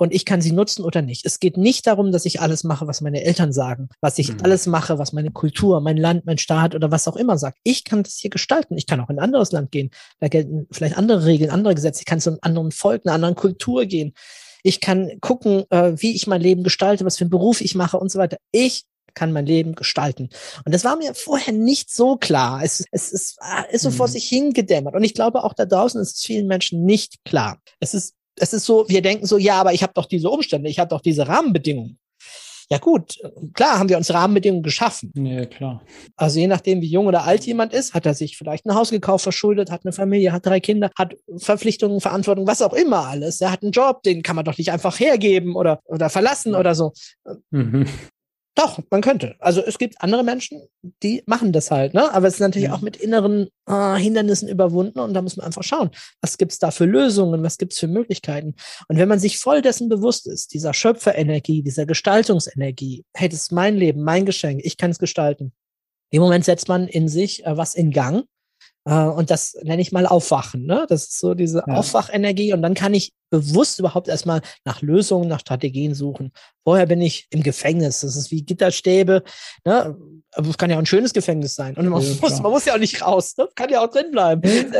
und 0.00 0.14
ich 0.14 0.24
kann 0.24 0.40
sie 0.40 0.52
nutzen 0.52 0.82
oder 0.82 1.02
nicht. 1.02 1.26
Es 1.26 1.40
geht 1.40 1.58
nicht 1.58 1.86
darum, 1.86 2.10
dass 2.10 2.24
ich 2.24 2.40
alles 2.40 2.64
mache, 2.64 2.86
was 2.86 3.02
meine 3.02 3.22
Eltern 3.22 3.52
sagen, 3.52 3.90
was 4.00 4.18
ich 4.18 4.32
mhm. 4.32 4.38
alles 4.42 4.66
mache, 4.66 4.98
was 4.98 5.12
meine 5.12 5.30
Kultur, 5.30 5.82
mein 5.82 5.98
Land, 5.98 6.24
mein 6.24 6.38
Staat 6.38 6.74
oder 6.74 6.90
was 6.90 7.06
auch 7.06 7.16
immer 7.16 7.36
sagt. 7.36 7.58
Ich 7.64 7.84
kann 7.84 8.02
das 8.02 8.16
hier 8.16 8.30
gestalten. 8.30 8.78
Ich 8.78 8.86
kann 8.86 8.98
auch 9.00 9.10
in 9.10 9.18
ein 9.18 9.22
anderes 9.22 9.52
Land 9.52 9.70
gehen. 9.70 9.90
Da 10.18 10.28
gelten 10.28 10.66
vielleicht 10.70 10.96
andere 10.96 11.26
Regeln, 11.26 11.50
andere 11.50 11.74
Gesetze. 11.74 12.00
Ich 12.00 12.06
kann 12.06 12.18
zu 12.18 12.30
einem 12.30 12.38
anderen 12.40 12.72
Volk, 12.72 13.02
einer 13.04 13.14
anderen 13.14 13.34
Kultur 13.34 13.84
gehen. 13.84 14.14
Ich 14.62 14.80
kann 14.80 15.10
gucken, 15.20 15.64
äh, 15.68 15.92
wie 15.96 16.14
ich 16.14 16.26
mein 16.26 16.40
Leben 16.40 16.62
gestalte, 16.62 17.04
was 17.04 17.18
für 17.18 17.24
einen 17.24 17.30
Beruf 17.30 17.60
ich 17.60 17.74
mache 17.74 17.98
und 17.98 18.10
so 18.10 18.18
weiter. 18.18 18.38
Ich 18.52 18.84
kann 19.12 19.32
mein 19.32 19.44
Leben 19.44 19.74
gestalten. 19.74 20.30
Und 20.64 20.74
das 20.74 20.82
war 20.82 20.96
mir 20.96 21.12
vorher 21.12 21.52
nicht 21.52 21.92
so 21.92 22.16
klar. 22.16 22.62
Es, 22.62 22.82
es, 22.90 23.12
es 23.12 23.36
ist 23.70 23.82
so 23.82 23.90
mhm. 23.90 23.94
vor 23.94 24.08
sich 24.08 24.26
hingedämmert. 24.26 24.94
Und 24.94 25.04
ich 25.04 25.12
glaube, 25.12 25.44
auch 25.44 25.52
da 25.52 25.66
draußen 25.66 26.00
ist 26.00 26.16
es 26.16 26.22
vielen 26.22 26.46
Menschen 26.46 26.86
nicht 26.86 27.22
klar. 27.24 27.60
Es 27.80 27.92
ist 27.92 28.14
es 28.36 28.52
ist 28.52 28.64
so, 28.64 28.88
wir 28.88 29.02
denken 29.02 29.26
so, 29.26 29.38
ja, 29.38 29.60
aber 29.60 29.72
ich 29.72 29.82
habe 29.82 29.92
doch 29.94 30.06
diese 30.06 30.30
Umstände, 30.30 30.68
ich 30.68 30.78
habe 30.78 30.88
doch 30.88 31.00
diese 31.00 31.26
Rahmenbedingungen. 31.26 31.98
Ja 32.72 32.78
gut, 32.78 33.18
klar 33.54 33.80
haben 33.80 33.88
wir 33.88 33.96
uns 33.96 34.14
Rahmenbedingungen 34.14 34.62
geschaffen. 34.62 35.10
Ja, 35.16 35.44
klar. 35.44 35.82
Also 36.14 36.38
je 36.38 36.46
nachdem, 36.46 36.80
wie 36.80 36.86
jung 36.86 37.08
oder 37.08 37.24
alt 37.24 37.44
jemand 37.44 37.72
ist, 37.72 37.94
hat 37.94 38.06
er 38.06 38.14
sich 38.14 38.36
vielleicht 38.36 38.64
ein 38.64 38.76
Haus 38.76 38.90
gekauft, 38.90 39.24
verschuldet, 39.24 39.72
hat 39.72 39.84
eine 39.84 39.92
Familie, 39.92 40.30
hat 40.30 40.46
drei 40.46 40.60
Kinder, 40.60 40.88
hat 40.96 41.16
Verpflichtungen, 41.36 42.00
Verantwortung, 42.00 42.46
was 42.46 42.62
auch 42.62 42.72
immer 42.72 43.08
alles. 43.08 43.40
Er 43.40 43.50
hat 43.50 43.64
einen 43.64 43.72
Job, 43.72 44.04
den 44.04 44.22
kann 44.22 44.36
man 44.36 44.44
doch 44.44 44.56
nicht 44.56 44.70
einfach 44.70 45.00
hergeben 45.00 45.56
oder, 45.56 45.80
oder 45.84 46.10
verlassen 46.10 46.54
oder 46.54 46.76
so. 46.76 46.92
Mhm. 47.50 47.86
Doch, 48.60 48.78
man 48.90 49.00
könnte. 49.00 49.36
Also 49.38 49.62
es 49.62 49.78
gibt 49.78 50.02
andere 50.02 50.22
Menschen, 50.22 50.60
die 51.02 51.22
machen 51.24 51.50
das 51.52 51.70
halt, 51.70 51.94
ne? 51.94 52.12
Aber 52.12 52.28
es 52.28 52.34
ist 52.34 52.40
natürlich 52.40 52.68
ja. 52.68 52.74
auch 52.74 52.82
mit 52.82 52.96
inneren 52.96 53.48
äh, 53.66 53.96
Hindernissen 53.96 54.48
überwunden 54.48 54.98
und 54.98 55.14
da 55.14 55.22
muss 55.22 55.38
man 55.38 55.46
einfach 55.46 55.62
schauen, 55.62 55.90
was 56.20 56.36
gibt's 56.36 56.58
da 56.58 56.70
für 56.70 56.84
Lösungen, 56.84 57.42
was 57.42 57.56
gibt's 57.56 57.78
für 57.78 57.86
Möglichkeiten. 57.86 58.54
Und 58.88 58.98
wenn 58.98 59.08
man 59.08 59.18
sich 59.18 59.38
voll 59.38 59.62
dessen 59.62 59.88
bewusst 59.88 60.26
ist, 60.26 60.52
dieser 60.52 60.74
Schöpferenergie, 60.74 61.62
dieser 61.62 61.86
Gestaltungsenergie, 61.86 63.06
hey, 63.14 63.30
das 63.30 63.42
ist 63.42 63.52
mein 63.52 63.76
Leben, 63.76 64.02
mein 64.02 64.26
Geschenk, 64.26 64.60
ich 64.62 64.76
kann 64.76 64.90
es 64.90 64.98
gestalten. 64.98 65.52
Im 66.10 66.20
Moment 66.20 66.44
setzt 66.44 66.68
man 66.68 66.86
in 66.86 67.08
sich 67.08 67.46
äh, 67.46 67.56
was 67.56 67.74
in 67.74 67.92
Gang 67.92 68.26
und 68.94 69.30
das 69.30 69.56
nenne 69.62 69.80
ich 69.80 69.92
mal 69.92 70.06
Aufwachen. 70.06 70.66
Ne? 70.66 70.84
Das 70.88 71.04
ist 71.04 71.20
so 71.20 71.34
diese 71.34 71.62
ja. 71.66 71.74
Aufwachenergie. 71.74 72.52
Und 72.52 72.62
dann 72.62 72.74
kann 72.74 72.92
ich 72.92 73.12
bewusst 73.30 73.78
überhaupt 73.78 74.08
erstmal 74.08 74.40
nach 74.64 74.82
Lösungen, 74.82 75.28
nach 75.28 75.40
Strategien 75.40 75.94
suchen. 75.94 76.32
Vorher 76.64 76.86
bin 76.86 77.00
ich 77.00 77.28
im 77.30 77.42
Gefängnis. 77.42 78.00
Das 78.00 78.16
ist 78.16 78.30
wie 78.32 78.42
Gitterstäbe. 78.42 79.22
Ne? 79.64 79.96
Aber 80.32 80.48
es 80.48 80.58
kann 80.58 80.70
ja 80.70 80.76
auch 80.76 80.80
ein 80.80 80.86
schönes 80.86 81.12
Gefängnis 81.12 81.54
sein. 81.54 81.76
Und 81.76 81.88
man, 81.88 82.02
ja, 82.02 82.14
muss, 82.20 82.40
man 82.40 82.50
muss 82.50 82.64
ja 82.64 82.74
auch 82.74 82.78
nicht 82.78 83.00
raus. 83.00 83.36
Ne? 83.36 83.48
Kann 83.54 83.70
ja 83.70 83.84
auch 83.84 83.90
drin 83.90 84.10
bleiben. 84.10 84.42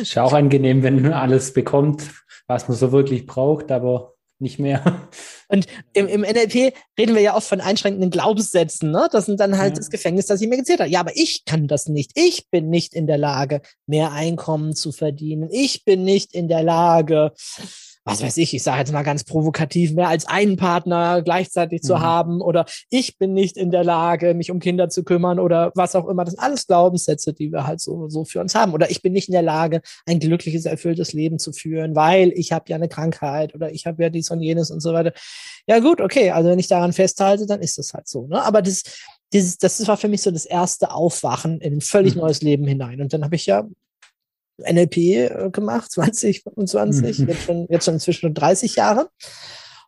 ist 0.00 0.14
ja 0.14 0.24
auch 0.24 0.32
angenehm, 0.32 0.82
wenn 0.82 1.02
man 1.02 1.12
alles 1.12 1.52
bekommt, 1.52 2.10
was 2.48 2.66
man 2.68 2.76
so 2.76 2.90
wirklich 2.90 3.26
braucht. 3.26 3.70
Aber 3.70 4.15
nicht 4.38 4.58
mehr. 4.58 5.08
Und 5.48 5.66
im, 5.92 6.08
im 6.08 6.22
NLP 6.22 6.74
reden 6.98 7.14
wir 7.14 7.22
ja 7.22 7.36
oft 7.36 7.48
von 7.48 7.60
einschränkenden 7.60 8.10
Glaubenssätzen. 8.10 8.90
Ne? 8.90 9.08
Das 9.12 9.26
sind 9.26 9.40
dann 9.40 9.58
halt 9.58 9.74
ja. 9.74 9.76
das 9.76 9.90
Gefängnis, 9.90 10.26
das 10.26 10.40
ich 10.40 10.48
mir 10.48 10.56
gezählt 10.56 10.80
habe. 10.80 10.90
Ja, 10.90 11.00
aber 11.00 11.16
ich 11.16 11.44
kann 11.44 11.68
das 11.68 11.86
nicht. 11.86 12.12
Ich 12.14 12.50
bin 12.50 12.68
nicht 12.68 12.94
in 12.94 13.06
der 13.06 13.18
Lage, 13.18 13.62
mehr 13.86 14.12
Einkommen 14.12 14.74
zu 14.74 14.92
verdienen. 14.92 15.48
Ich 15.50 15.84
bin 15.84 16.04
nicht 16.04 16.34
in 16.34 16.48
der 16.48 16.62
Lage, 16.62 17.32
was 18.06 18.22
weiß 18.22 18.36
ich, 18.36 18.54
ich 18.54 18.62
sage 18.62 18.78
jetzt 18.78 18.92
mal 18.92 19.02
ganz 19.02 19.24
provokativ, 19.24 19.92
mehr 19.92 20.08
als 20.08 20.26
einen 20.28 20.56
Partner 20.56 21.22
gleichzeitig 21.22 21.82
mhm. 21.82 21.86
zu 21.86 22.00
haben 22.00 22.40
oder 22.40 22.64
ich 22.88 23.18
bin 23.18 23.32
nicht 23.32 23.56
in 23.56 23.72
der 23.72 23.82
Lage, 23.82 24.32
mich 24.34 24.52
um 24.52 24.60
Kinder 24.60 24.88
zu 24.88 25.02
kümmern 25.02 25.40
oder 25.40 25.72
was 25.74 25.96
auch 25.96 26.06
immer. 26.06 26.24
Das 26.24 26.34
sind 26.34 26.40
alles 26.40 26.68
Glaubenssätze, 26.68 27.32
die 27.32 27.50
wir 27.50 27.66
halt 27.66 27.80
so, 27.80 28.08
so 28.08 28.24
für 28.24 28.40
uns 28.40 28.54
haben. 28.54 28.74
Oder 28.74 28.92
ich 28.92 29.02
bin 29.02 29.12
nicht 29.12 29.28
in 29.28 29.32
der 29.32 29.42
Lage, 29.42 29.80
ein 30.06 30.20
glückliches, 30.20 30.66
erfülltes 30.66 31.14
Leben 31.14 31.40
zu 31.40 31.52
führen, 31.52 31.96
weil 31.96 32.32
ich 32.36 32.52
habe 32.52 32.66
ja 32.68 32.76
eine 32.76 32.88
Krankheit 32.88 33.56
oder 33.56 33.72
ich 33.72 33.86
habe 33.86 34.04
ja 34.04 34.08
dies 34.08 34.30
und 34.30 34.40
jenes 34.40 34.70
und 34.70 34.80
so 34.80 34.92
weiter. 34.92 35.12
Ja 35.66 35.80
gut, 35.80 36.00
okay, 36.00 36.30
also 36.30 36.48
wenn 36.48 36.60
ich 36.60 36.68
daran 36.68 36.92
festhalte, 36.92 37.44
dann 37.46 37.60
ist 37.60 37.76
das 37.76 37.92
halt 37.92 38.06
so. 38.06 38.28
Ne? 38.28 38.40
Aber 38.40 38.62
das, 38.62 38.84
dieses, 39.32 39.58
das 39.58 39.84
war 39.88 39.96
für 39.96 40.08
mich 40.08 40.22
so 40.22 40.30
das 40.30 40.46
erste 40.46 40.92
Aufwachen 40.92 41.60
in 41.60 41.74
ein 41.74 41.80
völlig 41.80 42.14
mhm. 42.14 42.20
neues 42.20 42.40
Leben 42.40 42.68
hinein. 42.68 43.00
Und 43.00 43.12
dann 43.12 43.24
habe 43.24 43.34
ich 43.34 43.46
ja 43.46 43.66
NLP 44.58 44.96
äh, 44.96 45.50
gemacht, 45.50 45.90
20, 45.92 46.42
25, 46.42 47.18
mhm. 47.18 47.28
jetzt, 47.28 47.42
schon, 47.42 47.66
jetzt 47.68 47.84
schon 47.84 47.94
inzwischen 47.94 48.34
30 48.34 48.76
Jahre. 48.76 49.10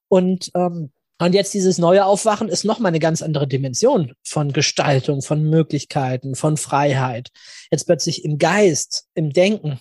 Und, 0.08 0.50
ähm, 0.54 0.90
und 1.20 1.34
jetzt 1.34 1.52
dieses 1.52 1.78
neue 1.78 2.04
Aufwachen 2.04 2.48
ist 2.48 2.64
nochmal 2.64 2.90
eine 2.90 3.00
ganz 3.00 3.22
andere 3.22 3.48
Dimension 3.48 4.12
von 4.24 4.52
Gestaltung, 4.52 5.20
von 5.20 5.42
Möglichkeiten, 5.42 6.36
von 6.36 6.56
Freiheit. 6.56 7.30
Jetzt 7.70 7.86
plötzlich 7.86 8.24
im 8.24 8.38
Geist, 8.38 9.06
im 9.14 9.32
Denken. 9.32 9.80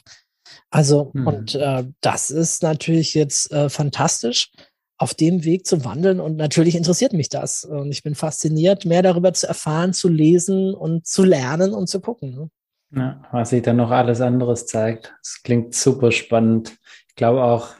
Also, 0.70 1.12
mhm. 1.14 1.28
und 1.28 1.56
äh, 1.56 1.86
das 2.02 2.32
ist 2.32 2.64
natürlich 2.64 3.14
jetzt 3.14 3.52
äh, 3.52 3.70
fantastisch, 3.70 4.52
auf 4.98 5.14
dem 5.14 5.44
Weg 5.44 5.66
zu 5.66 5.86
wandeln. 5.86 6.20
Und 6.20 6.38
natürlich 6.38 6.76
interessiert 6.76 7.14
mich 7.14 7.30
das. 7.30 7.64
Und 7.64 7.92
ich 7.92 8.04
bin 8.04 8.16
fasziniert, 8.16 8.86
mehr 8.86 9.04
darüber 9.04 9.34
zu 9.34 9.48
erfahren, 9.48 9.94
zu 9.94 10.08
lesen 10.10 10.74
und 10.74 11.06
zu 11.06 11.24
lernen 11.24 11.74
und 11.74 11.88
zu 11.88 12.02
gucken. 12.02 12.50
Ja, 12.92 13.22
was 13.32 13.50
sich 13.50 13.64
dann 13.64 13.78
noch 13.78 13.92
alles 13.92 14.22
anderes 14.22 14.66
zeigt. 14.66 15.14
Das 15.22 15.42
klingt 15.44 15.74
super 15.74 16.12
spannend. 16.12 16.78
Ich 17.10 17.16
glaube 17.16 17.44
auch, 17.44 17.76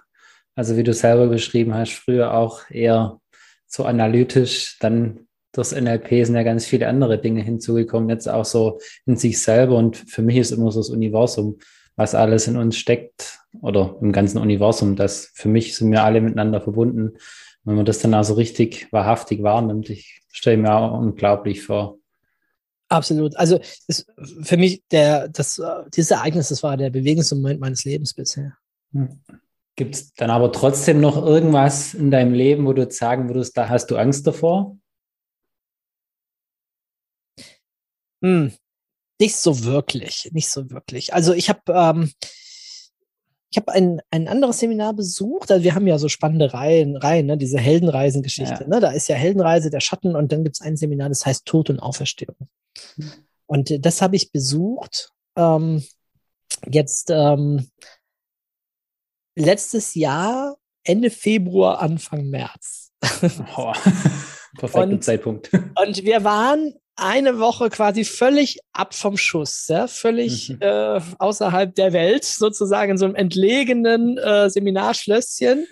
also 0.56 0.76
wie 0.76 0.84
du 0.84 0.94
selber 0.94 1.28
beschrieben 1.28 1.74
hast, 1.74 1.94
früher 1.94 2.34
auch 2.34 2.70
eher 2.70 3.20
so 3.68 3.86
analytisch, 3.86 4.78
dann 4.80 5.28
durchs 5.54 5.72
NLP 5.72 6.26
sind 6.26 6.36
ja 6.36 6.44
ganz 6.44 6.66
viele 6.66 6.88
andere 6.88 7.20
Dinge 7.20 7.42
hinzugekommen, 7.42 8.10
jetzt 8.10 8.28
auch 8.28 8.46
so 8.46 8.80
in 9.06 9.16
sich 9.18 9.42
selber. 9.42 9.76
Und 9.76 9.98
für 9.98 10.22
mich 10.22 10.38
ist 10.38 10.52
immer 10.52 10.72
so 10.72 10.80
das 10.80 10.90
Universum, 10.90 11.58
was 11.96 12.14
alles 12.14 12.48
in 12.48 12.58
uns 12.58 12.78
steckt 12.78 13.40
oder 13.62 13.98
im 14.02 14.12
ganzen 14.12 14.38
Universum, 14.38 14.96
das 14.96 15.32
für 15.34 15.50
mich 15.50 15.76
sind 15.76 15.92
wir 15.92 16.04
alle 16.04 16.22
miteinander 16.22 16.62
verbunden. 16.62 17.18
Wenn 17.64 17.76
man 17.76 17.86
das 17.86 18.00
dann 18.00 18.14
also 18.14 18.36
richtig 18.36 18.92
wahrhaftig 18.94 19.42
wahrnimmt, 19.44 19.90
ich 19.90 20.22
stelle 20.32 20.58
mir 20.58 20.74
auch 20.74 21.00
unglaublich 21.00 21.64
vor. 21.64 21.97
Absolut. 22.90 23.36
Also 23.36 23.60
ist 23.88 24.08
für 24.42 24.58
mich 24.58 24.84
der, 24.92 25.28
das, 25.28 25.62
dieses 25.96 26.12
Ereignis, 26.12 26.50
das 26.50 26.64
war 26.64 26.78
der 26.78 26.90
Bewegungsmoment 26.90 27.60
meines 27.60 27.84
Lebens 27.84 28.14
bisher. 28.14 28.58
Hm. 28.94 29.22
Gibt 29.76 29.96
es 29.96 30.14
dann 30.14 30.30
aber 30.30 30.52
trotzdem 30.52 31.02
noch 31.02 31.18
irgendwas 31.18 31.94
in 31.94 32.10
deinem 32.10 32.34
Leben, 32.34 32.66
wo 32.66 32.74
du 32.74 32.90
sagen 32.90 33.28
würdest, 33.28 33.58
da 33.58 33.70
hast 33.70 33.92
du 33.92 33.98
Angst 33.98 34.26
davor? 34.26 34.78
Hm. 38.24 38.54
Nicht 39.20 39.36
so 39.36 39.64
wirklich, 39.64 40.30
nicht 40.32 40.50
so 40.50 40.70
wirklich. 40.70 41.14
Also 41.14 41.34
ich 41.34 41.50
habe 41.50 41.62
ähm, 41.68 42.12
ich 43.50 43.58
habe 43.58 43.72
ein, 43.72 44.02
ein 44.12 44.28
anderes 44.28 44.60
Seminar 44.60 44.94
besucht. 44.94 45.52
Also 45.52 45.64
wir 45.64 45.74
haben 45.74 45.88
ja 45.88 45.98
so 45.98 46.10
spannende 46.10 46.54
Reihen, 46.54 46.98
Reihen 46.98 47.28
ne? 47.28 47.38
diese 47.38 47.60
Heldenreisengeschichte. 47.60 48.64
Ja. 48.64 48.68
Ne? 48.68 48.80
Da 48.80 48.92
ist 48.92 49.08
ja 49.08 49.16
Heldenreise, 49.16 49.70
der 49.70 49.80
Schatten 49.80 50.16
und 50.16 50.32
dann 50.32 50.44
gibt 50.44 50.58
es 50.58 50.62
ein 50.62 50.76
Seminar, 50.76 51.10
das 51.10 51.26
heißt 51.26 51.46
Tod 51.46 51.70
und 51.70 51.80
Auferstehung. 51.80 52.36
Und 53.46 53.72
äh, 53.72 53.80
das 53.80 54.02
habe 54.02 54.16
ich 54.16 54.32
besucht. 54.32 55.12
Ähm, 55.38 55.84
jetzt 56.70 57.10
ähm, 57.10 57.70
letztes 59.36 59.96
Jahr, 59.96 60.58
Ende 60.84 61.10
Februar, 61.10 61.80
Anfang 61.80 62.28
März. 62.28 62.92
Oh, 63.56 63.72
perfekter 64.58 65.02
Zeitpunkt. 65.02 65.52
Und 65.54 66.04
wir 66.04 66.24
waren 66.24 66.74
eine 66.98 67.40
Woche 67.40 67.70
quasi 67.70 68.04
völlig 68.04 68.60
ab 68.74 68.94
vom 68.94 69.18
Schuss, 69.18 69.68
ja, 69.68 69.88
völlig 69.88 70.50
mhm. 70.50 70.58
äh, 70.62 71.00
außerhalb 71.20 71.74
der 71.76 71.94
Welt, 71.94 72.26
sozusagen 72.26 72.92
in 72.92 72.98
so 72.98 73.06
einem 73.06 73.16
entlegenen 73.16 74.18
äh, 74.18 74.50
Seminarschlösschen. 74.50 75.68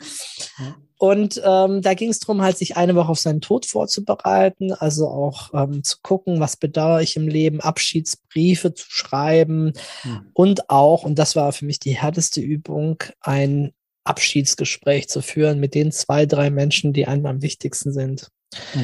Mhm. 0.57 0.75
Und 0.97 1.41
ähm, 1.43 1.81
da 1.81 1.93
ging 1.93 2.09
es 2.09 2.19
darum, 2.19 2.41
halt 2.41 2.57
sich 2.57 2.77
eine 2.77 2.95
Woche 2.95 3.09
auf 3.09 3.19
seinen 3.19 3.41
Tod 3.41 3.65
vorzubereiten, 3.65 4.71
also 4.71 5.09
auch 5.09 5.53
ähm, 5.53 5.83
zu 5.83 5.97
gucken, 6.01 6.39
was 6.39 6.55
bedauere 6.55 7.01
ich 7.01 7.17
im 7.17 7.27
Leben, 7.27 7.59
Abschiedsbriefe 7.59 8.73
zu 8.73 8.85
schreiben 8.89 9.73
mhm. 10.03 10.29
und 10.33 10.69
auch, 10.69 11.03
und 11.03 11.19
das 11.19 11.35
war 11.35 11.51
für 11.51 11.65
mich 11.65 11.79
die 11.79 11.97
härteste 11.97 12.39
Übung, 12.39 13.03
ein 13.19 13.73
Abschiedsgespräch 14.05 15.09
zu 15.09 15.21
führen 15.21 15.59
mit 15.59 15.73
den 15.73 15.91
zwei, 15.91 16.25
drei 16.25 16.49
Menschen, 16.49 16.93
die 16.93 17.07
einem 17.07 17.25
am 17.25 17.41
wichtigsten 17.41 17.91
sind. 17.91 18.29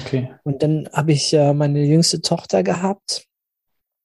Okay. 0.02 0.32
Und 0.44 0.64
dann 0.64 0.90
habe 0.92 1.12
ich 1.12 1.34
äh, 1.34 1.54
meine 1.54 1.84
jüngste 1.84 2.22
Tochter 2.22 2.64
gehabt. 2.64 3.26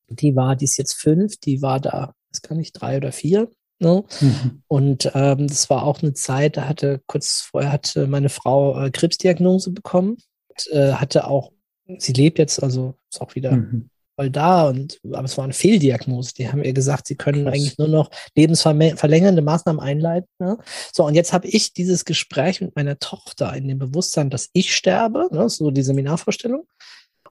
Die 0.09 0.37
war, 0.37 0.57
die 0.57 0.64
ist 0.64 0.77
jetzt 0.77 0.95
fünf, 0.95 1.37
die 1.38 1.62
war 1.62 1.81
da, 1.81 2.14
ist 2.31 2.42
gar 2.42 2.55
nicht 2.55 2.73
drei 2.73 2.97
oder 2.97 3.12
vier. 3.12 3.51
Ne? 3.79 4.05
Mhm. 4.21 4.62
Und 4.69 5.11
ähm, 5.14 5.49
das 5.49 5.69
war 5.69 5.83
auch 5.83 6.03
eine 6.03 6.14
Zeit, 6.14 6.57
da 6.57 6.69
hatte 6.69 7.03
kurz 7.07 7.42
vorher 7.42 7.73
hatte 7.73 8.07
meine 8.07 8.29
Frau 8.29 8.81
äh, 8.81 8.90
Krebsdiagnose 8.90 9.71
bekommen, 9.71 10.16
und, 10.49 10.73
äh, 10.73 10.92
hatte 10.95 11.27
auch, 11.27 11.53
sie 11.99 12.12
lebt 12.12 12.38
jetzt, 12.38 12.62
also 12.62 12.95
ist 13.11 13.21
auch 13.21 13.35
wieder 13.35 13.53
mhm. 13.53 13.90
Voll 14.17 14.31
da 14.31 14.69
und 14.69 14.99
aber 15.13 15.25
es 15.25 15.37
war 15.37 15.45
eine 15.45 15.53
Fehldiagnose. 15.53 16.35
Die 16.35 16.49
haben 16.49 16.65
ihr 16.65 16.73
gesagt, 16.73 17.07
sie 17.07 17.17
können 17.17 17.45
Krass. 17.45 17.55
eigentlich 17.55 17.79
nur 17.79 17.89
noch 17.89 18.11
lebensverlängernde 18.35 19.43
Maßnahmen 19.43 19.81
einleiten. 19.81 20.29
Ne? 20.39 20.59
So, 20.93 21.05
und 21.05 21.15
jetzt 21.15 21.33
habe 21.33 21.47
ich 21.47 21.73
dieses 21.73 22.05
Gespräch 22.05 22.61
mit 22.61 22.75
meiner 22.75 22.99
Tochter 22.99 23.55
in 23.55 23.69
dem 23.69 23.79
Bewusstsein, 23.79 24.31
dass 24.31 24.49
ich 24.53 24.75
sterbe, 24.75 25.29
ne? 25.31 25.49
so 25.49 25.71
die 25.71 25.83
Seminarvorstellung. 25.83 26.67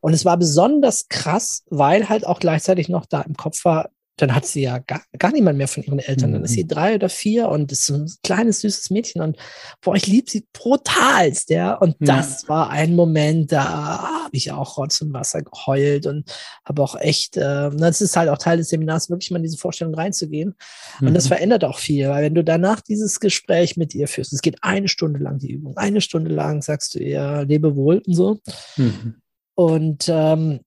Und 0.02 0.13
es 0.13 0.24
war 0.24 0.38
besonders 0.38 1.08
krass, 1.10 1.63
weil 1.69 2.10
halt 2.10 2.28
auch 2.28 2.39
gleichzeitig 2.39 2.89
noch 2.89 3.08
da 3.08 3.21
im 3.21 3.36
Kopf 3.36 3.65
war, 3.65 3.89
dann 4.17 4.34
hat 4.34 4.45
sie 4.45 4.62
ja 4.62 4.78
gar, 4.80 5.01
gar 5.17 5.32
niemand 5.32 5.58
mehr 5.58 5.67
von 5.67 5.84
ihren 5.84 5.99
Eltern. 5.99 6.32
Dann 6.32 6.43
ist 6.43 6.54
sie 6.54 6.63
mhm. 6.63 6.69
drei 6.69 6.95
oder 6.95 7.10
vier 7.10 7.49
und 7.49 7.71
ist 7.71 7.86
so 7.86 7.95
ein 7.95 8.12
kleines, 8.23 8.62
süßes 8.62 8.89
Mädchen 8.89 9.21
und 9.21 9.38
boah, 9.82 9.95
ich 9.95 10.08
liebe 10.08 10.30
sie 10.30 10.47
brutalst, 10.54 11.49
ja. 11.49 11.73
Und 11.73 11.95
ja. 11.99 12.17
das 12.17 12.47
war 12.47 12.69
ein 12.69 12.95
Moment, 12.95 13.51
da 13.51 14.23
habe 14.23 14.36
ich 14.36 14.51
auch 14.51 14.78
Rotz 14.78 15.01
und 15.01 15.12
Wasser 15.13 15.41
geheult 15.41 16.06
und 16.08 16.32
habe 16.63 16.82
auch 16.82 16.95
echt, 16.95 17.36
äh, 17.36 17.69
das 17.71 18.01
ist 18.01 18.15
halt 18.15 18.30
auch 18.30 18.38
Teil 18.38 18.58
des 18.58 18.69
Seminars, 18.69 19.10
wirklich 19.10 19.32
mal 19.32 19.38
in 19.38 19.43
diese 19.43 19.58
Vorstellung 19.58 19.93
reinzugehen. 19.93 20.56
Mhm. 21.01 21.08
Und 21.08 21.13
das 21.13 21.25
mhm. 21.25 21.30
verändert 21.30 21.65
auch 21.65 21.80
viel, 21.80 22.08
weil 22.08 22.23
wenn 22.23 22.36
du 22.36 22.43
danach 22.43 22.80
dieses 22.80 23.19
Gespräch 23.19 23.75
mit 23.75 23.93
ihr 23.93 24.08
führst, 24.08 24.32
es 24.32 24.41
geht 24.41 24.63
eine 24.63 24.88
Stunde 24.88 25.19
lang 25.19 25.39
die 25.39 25.51
Übung, 25.51 25.75
eine 25.75 25.99
Stunde 25.99 26.32
lang 26.32 26.62
sagst 26.62 26.95
du 26.95 26.99
ihr 26.99 27.43
Lebewohl 27.45 28.01
und 28.06 28.13
so. 28.13 28.39
Mhm. 28.78 29.15
Und 29.56 30.06
ähm, 30.10 30.60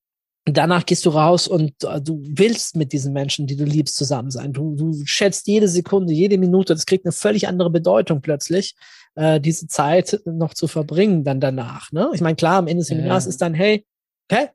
danach 0.57 0.87
gehst 0.87 1.05
du 1.05 1.11
raus 1.11 1.49
und 1.49 1.73
uh, 1.85 2.01
du 2.01 2.21
willst 2.23 2.77
mit 2.77 2.93
diesen 2.93 3.13
Menschen, 3.13 3.47
die 3.47 3.57
du 3.57 3.65
liebst, 3.65 3.97
zusammen 3.97 4.31
sein. 4.31 4.53
Du, 4.53 4.77
du 4.77 5.05
schätzt 5.05 5.47
jede 5.47 5.69
Sekunde, 5.69 6.13
jede 6.13 6.39
Minute. 6.39 6.75
Das 6.75 6.87
kriegt 6.87 7.05
eine 7.05 7.13
völlig 7.13 7.49
andere 7.49 7.71
Bedeutung 7.71 8.21
plötzlich, 8.21 8.75
äh, 9.15 9.41
diese 9.41 9.67
Zeit 9.67 10.21
noch 10.25 10.55
zu 10.55 10.69
verbringen 10.69 11.25
dann 11.25 11.41
danach. 11.41 11.93
Ne? 11.93 12.11
Ich 12.15 12.21
meine, 12.21 12.37
klar, 12.37 12.59
am 12.59 12.67
Ende 12.67 12.81
des 12.81 12.89
Seminars 12.89 13.25
ja. 13.25 13.31
ist 13.31 13.43
dann, 13.43 13.55
hey, 13.55 13.85
okay, 14.31 14.49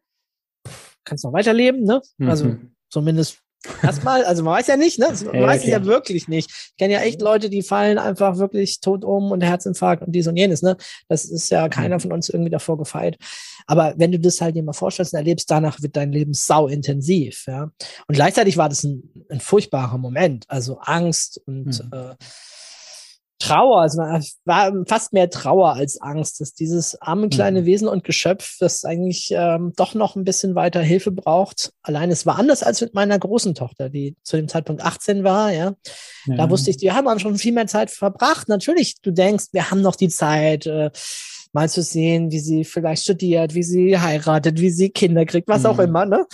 kannst 1.04 1.24
noch 1.24 1.34
weiterleben, 1.34 1.84
ne? 1.84 2.02
Also 2.20 2.46
mhm. 2.46 2.76
zumindest 2.90 3.40
Erstmal, 3.82 4.26
also 4.26 4.44
man 4.44 4.56
weiß 4.56 4.68
ja 4.68 4.78
nicht, 4.78 5.00
ne? 5.00 5.08
Man 5.26 5.36
ja, 5.36 5.48
weiß 5.48 5.64
es 5.64 5.70
ja 5.70 5.86
wirklich 5.86 6.28
nicht. 6.28 6.50
Ich 6.52 6.78
kenne 6.78 6.94
ja 6.94 7.02
echt 7.02 7.22
Leute, 7.22 7.50
die 7.50 7.62
fallen 7.62 7.98
einfach 7.98 8.38
wirklich 8.38 8.82
tot 8.82 9.06
um 9.06 9.32
und 9.32 9.42
Herzinfarkt 9.42 10.04
und 10.04 10.12
dies 10.12 10.28
und 10.28 10.36
jenes, 10.36 10.62
ne? 10.62 10.76
Das 11.08 11.26
ist 11.26 11.50
ja 11.50 11.70
keiner 11.70 12.00
von 12.00 12.12
uns 12.12 12.30
irgendwie 12.30 12.52
davor 12.52 12.78
gefeit. 12.78 13.18
Aber 13.66 13.94
wenn 13.98 14.12
du 14.12 14.20
das 14.20 14.42
halt 14.42 14.56
dir 14.56 14.64
mal 14.64 14.74
vorstellst 14.74 15.14
und 15.14 15.18
erlebst, 15.20 15.50
danach 15.50 15.82
wird 15.82 15.96
dein 15.96 16.12
Leben 16.12 16.34
sau 16.34 16.68
intensiv, 16.68 17.46
ja. 17.48 17.64
Und 18.08 18.16
gleichzeitig 18.16 18.58
war 18.58 18.70
das 18.70 18.84
ein, 18.84 19.10
ein 19.30 19.40
furchtbarer 19.40 19.98
Moment. 19.98 20.46
Also 20.50 20.80
Angst 20.80 21.42
und 21.46 21.84
mhm. 21.84 21.90
äh, 21.94 22.16
Trauer, 23.44 23.82
also 23.82 24.00
war 24.46 24.72
fast 24.88 25.12
mehr 25.12 25.30
Trauer 25.30 25.74
als 25.74 26.02
Angst, 26.02 26.40
dass 26.40 26.54
dieses 26.54 27.02
arme 27.02 27.28
kleine 27.28 27.62
mhm. 27.62 27.66
Wesen 27.66 27.88
und 27.90 28.04
Geschöpf, 28.04 28.56
das 28.60 28.86
eigentlich 28.86 29.34
ähm, 29.36 29.74
doch 29.76 29.96
noch 29.96 30.16
ein 30.16 30.24
bisschen 30.24 30.56
weiter 30.56 30.82
Hilfe 30.82 31.12
braucht. 31.12 31.74
Allein 31.82 32.10
es 32.10 32.26
war 32.26 32.40
anders 32.40 32.64
als 32.64 32.80
mit 32.80 32.94
meiner 32.94 33.20
großen 33.20 33.54
Tochter, 33.54 33.90
die 33.90 34.16
zu 34.24 34.38
dem 34.38 34.48
Zeitpunkt 34.48 34.82
18 34.82 35.24
war, 35.26 35.52
ja. 35.52 35.74
ja. 36.26 36.36
Da 36.36 36.50
wusste 36.50 36.70
ich, 36.70 36.78
die 36.78 36.92
haben 36.94 37.20
schon 37.20 37.38
viel 37.38 37.52
mehr 37.52 37.68
Zeit 37.68 37.92
verbracht. 37.92 38.48
Natürlich, 38.48 39.02
du 39.02 39.12
denkst, 39.12 39.48
wir 39.52 39.70
haben 39.70 39.82
noch 39.82 39.98
die 39.98 40.10
Zeit, 40.10 40.66
äh, 40.66 40.90
mal 41.54 41.70
zu 41.70 41.84
sehen, 41.84 42.32
wie 42.32 42.40
sie 42.40 42.64
vielleicht 42.64 43.04
studiert, 43.04 43.54
wie 43.54 43.64
sie 43.64 44.00
heiratet, 44.00 44.60
wie 44.60 44.72
sie 44.72 44.90
Kinder 44.90 45.26
kriegt, 45.26 45.48
was 45.48 45.64
mhm. 45.64 45.68
auch 45.68 45.80
immer, 45.80 46.06
ne? 46.06 46.26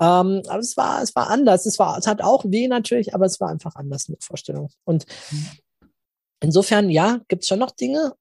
Ähm, 0.00 0.42
aber 0.48 0.58
es 0.58 0.76
war, 0.76 1.00
es 1.00 1.14
war 1.14 1.30
anders. 1.30 1.64
Es 1.64 1.78
war, 1.78 1.96
es 1.96 2.06
hat 2.06 2.22
auch 2.22 2.44
weh 2.44 2.66
natürlich, 2.66 3.14
aber 3.14 3.26
es 3.26 3.40
war 3.40 3.50
einfach 3.50 3.76
anders 3.76 4.06
der 4.06 4.16
Vorstellung. 4.20 4.70
Und 4.84 5.06
mhm. 5.30 5.48
Insofern, 6.44 6.90
ja, 6.90 7.20
gibt 7.28 7.42
es 7.42 7.48
schon 7.48 7.58
noch 7.58 7.70
Dinge, 7.70 8.12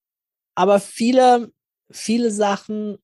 aber 0.55 0.79
viele, 0.79 1.51
viele 1.91 2.31
Sachen, 2.31 2.97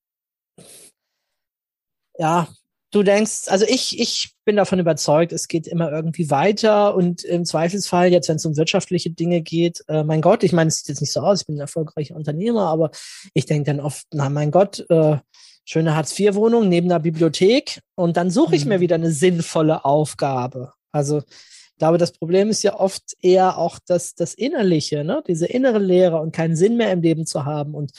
ja, 2.17 2.47
du 2.91 3.03
denkst, 3.03 3.47
also 3.47 3.65
ich, 3.67 3.99
ich 3.99 4.32
bin 4.45 4.55
davon 4.55 4.79
überzeugt, 4.79 5.34
es 5.34 5.49
geht 5.49 5.67
immer 5.67 5.91
irgendwie 5.91 6.29
weiter 6.29 6.95
und 6.95 7.23
im 7.25 7.43
Zweifelsfall, 7.43 8.13
jetzt 8.13 8.29
wenn 8.29 8.38
es 8.38 8.45
um 8.45 8.55
wirtschaftliche 8.55 9.10
Dinge 9.10 9.41
geht, 9.41 9.84
äh, 9.89 10.05
mein 10.05 10.21
Gott, 10.21 10.43
ich 10.43 10.53
meine, 10.53 10.69
es 10.69 10.77
sieht 10.77 10.88
jetzt 10.88 11.01
nicht 11.01 11.12
so 11.12 11.19
aus, 11.19 11.41
ich 11.41 11.47
bin 11.47 11.58
ein 11.58 11.62
erfolgreicher 11.62 12.15
Unternehmer, 12.15 12.67
aber 12.67 12.91
ich 13.34 13.45
denke 13.45 13.71
dann 13.71 13.82
oft, 13.82 14.08
na 14.13 14.29
mein 14.29 14.51
Gott, 14.51 14.86
äh, 14.89 15.17
schöne 15.65 15.95
Hartz-IV-Wohnung 15.97 16.69
neben 16.69 16.88
der 16.88 16.99
Bibliothek 16.99 17.82
und 17.95 18.15
dann 18.15 18.32
suche 18.32 18.55
ich 18.55 18.63
mhm. 18.63 18.69
mir 18.69 18.79
wieder 18.79 18.95
eine 18.95 19.12
sinnvolle 19.12 19.84
Aufgabe. 19.84 20.71
Also 20.91 21.23
glaube, 21.79 21.97
das 21.97 22.11
Problem 22.11 22.49
ist 22.49 22.61
ja 22.61 22.79
oft 22.79 23.15
eher 23.21 23.57
auch 23.57 23.79
das, 23.87 24.13
das 24.13 24.35
Innerliche, 24.35 25.03
ne? 25.03 25.23
diese 25.27 25.47
innere 25.47 25.79
Lehre 25.79 26.21
und 26.21 26.35
keinen 26.35 26.55
Sinn 26.55 26.77
mehr 26.77 26.91
im 26.91 27.01
Leben 27.01 27.25
zu 27.25 27.45
haben. 27.45 27.73
Und, 27.73 27.91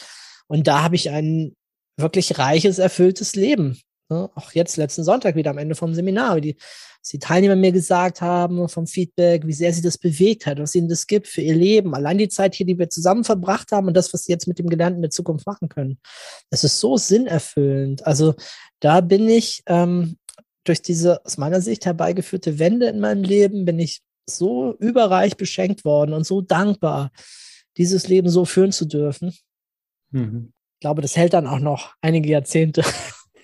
und 0.47 0.67
da 0.69 0.83
habe 0.83 0.95
ich 0.95 1.11
ein 1.11 1.57
wirklich 1.97 2.39
reiches, 2.39 2.79
erfülltes 2.79 3.35
Leben. 3.35 3.81
Ne? 4.09 4.31
Auch 4.35 4.53
jetzt 4.53 4.77
letzten 4.77 5.05
Sonntag 5.05 5.35
wieder 5.35 5.51
am 5.51 5.59
Ende 5.59 5.75
vom 5.75 5.95
Seminar, 5.95 6.37
wie 6.37 6.41
die, 6.41 6.57
was 7.01 7.09
die 7.11 7.19
Teilnehmer 7.19 7.57
mir 7.57 7.73
gesagt 7.73 8.21
haben, 8.21 8.69
vom 8.69 8.87
Feedback, 8.87 9.47
wie 9.47 9.53
sehr 9.53 9.73
sie 9.73 9.83
das 9.83 9.99
bewegt 9.99 10.47
hat, 10.47 10.59
was 10.59 10.75
ihnen 10.75 10.89
das 10.89 11.07
gibt 11.07 11.29
für 11.29 11.41
ihr 11.41 11.55
Leben. 11.55 11.95
Allein 11.95 12.19
die 12.19 12.29
Zeit 12.29 12.55
hier, 12.55 12.67
die 12.67 12.79
wir 12.79 12.91
zusammen 12.91 13.25
verbracht 13.25 13.73
haben 13.73 13.87
und 13.87 13.97
das, 13.97 14.13
was 14.13 14.25
sie 14.25 14.33
jetzt 14.33 14.49
mit 14.49 14.59
dem 14.59 14.69
Gelernten 14.69 14.97
in 14.97 15.03
der 15.03 15.11
Zukunft 15.11 15.47
machen 15.47 15.69
können. 15.69 15.99
Das 16.51 16.65
ist 16.65 16.81
so 16.81 16.97
sinnerfüllend. 16.97 18.07
Also 18.07 18.35
da 18.81 19.01
bin 19.01 19.29
ich 19.29 19.63
ähm, 19.67 20.17
durch 20.71 20.83
diese 20.83 21.27
aus 21.27 21.37
meiner 21.37 21.61
Sicht 21.61 21.85
herbeigeführte 21.85 22.61
Wende 22.61 22.87
in 22.87 23.01
meinem 23.01 23.25
Leben 23.25 23.65
bin 23.65 23.81
ich 23.81 24.03
so 24.25 24.77
überreich 24.79 25.37
beschenkt 25.37 25.85
worden 25.85 26.13
und 26.13 26.25
so 26.25 26.43
dankbar, 26.43 27.11
dieses 27.77 28.07
Leben 28.07 28.29
so 28.29 28.45
führen 28.45 28.71
zu 28.71 28.85
dürfen. 28.85 29.35
Mhm. 30.13 30.53
Ich 30.75 30.81
glaube, 30.81 31.03
das 31.03 31.17
hält 31.17 31.33
dann 31.33 31.49
auch 31.49 31.59
noch 31.59 31.95
einige 32.01 32.31
Jahrzehnte. 32.31 32.85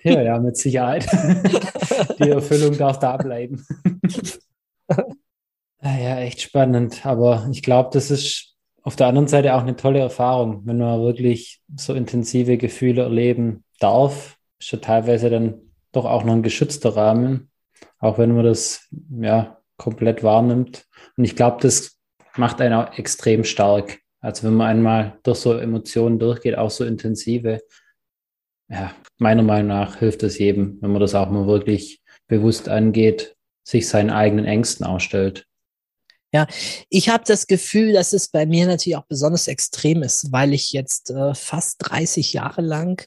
Ja, 0.05 0.23
ja, 0.23 0.39
mit 0.39 0.57
Sicherheit. 0.57 1.05
Die 2.21 2.31
Erfüllung 2.31 2.79
darf 2.79 3.01
da 3.01 3.17
bleiben. 3.17 3.67
Ja, 5.83 6.21
echt 6.21 6.41
spannend. 6.41 7.05
Aber 7.05 7.49
ich 7.51 7.61
glaube, 7.61 7.91
das 7.93 8.13
ist 8.13 8.55
auf 8.85 8.95
der 8.95 9.09
anderen 9.09 9.27
Seite 9.27 9.55
auch 9.55 9.63
eine 9.63 9.75
tolle 9.75 9.99
Erfahrung, 9.99 10.63
wenn 10.65 10.79
man 10.79 11.01
wirklich 11.01 11.61
so 11.75 11.93
intensive 11.93 12.57
Gefühle 12.57 13.03
erleben 13.03 13.65
darf. 13.81 14.39
Ist 14.61 14.71
ja 14.71 14.79
teilweise 14.79 15.29
dann 15.29 15.66
doch 15.97 16.05
auch 16.05 16.25
noch 16.25 16.35
ein 16.35 16.43
geschützter 16.43 16.97
Rahmen, 16.97 17.51
auch 17.99 18.19
wenn 18.19 18.35
man 18.35 18.45
das 18.45 18.89
ja 19.21 19.59
komplett 19.77 20.23
wahrnimmt. 20.23 20.87
Und 21.17 21.25
ich 21.25 21.37
glaube, 21.37 21.59
das 21.61 21.99
macht 22.37 22.61
einen 22.61 22.75
auch 22.75 22.99
extrem 22.99 23.45
stark. 23.45 23.99
Also 24.21 24.47
wenn 24.47 24.55
man 24.55 24.69
einmal 24.69 25.19
durch 25.23 25.39
so 25.39 25.55
Emotionen 25.55 26.19
durchgeht, 26.19 26.57
auch 26.57 26.71
so 26.71 26.85
intensive, 26.85 27.61
ja, 28.69 28.93
meiner 29.19 29.43
Meinung 29.43 29.69
nach 29.69 29.97
hilft 29.97 30.23
es 30.23 30.39
jedem, 30.39 30.79
wenn 30.81 30.91
man 30.91 31.01
das 31.01 31.15
auch 31.15 31.31
mal 31.31 31.47
wirklich 31.47 32.03
bewusst 32.27 32.69
angeht, 32.69 33.37
sich 33.63 33.89
seinen 33.89 34.11
eigenen 34.11 34.45
Ängsten 34.45 34.85
ausstellt. 34.85 35.47
Ja, 36.33 36.47
ich 36.91 37.09
habe 37.09 37.25
das 37.27 37.47
Gefühl, 37.47 37.93
dass 37.93 38.13
es 38.13 38.29
bei 38.29 38.47
mir 38.47 38.67
natürlich 38.67 38.97
auch 38.97 39.07
besonders 39.07 39.47
extrem 39.49 40.03
ist, 40.03 40.33
weil 40.33 40.53
ich 40.53 40.73
jetzt 40.73 41.11
äh, 41.11 41.35
fast 41.35 41.77
30 41.79 42.33
Jahre 42.33 42.63
lang 42.63 43.07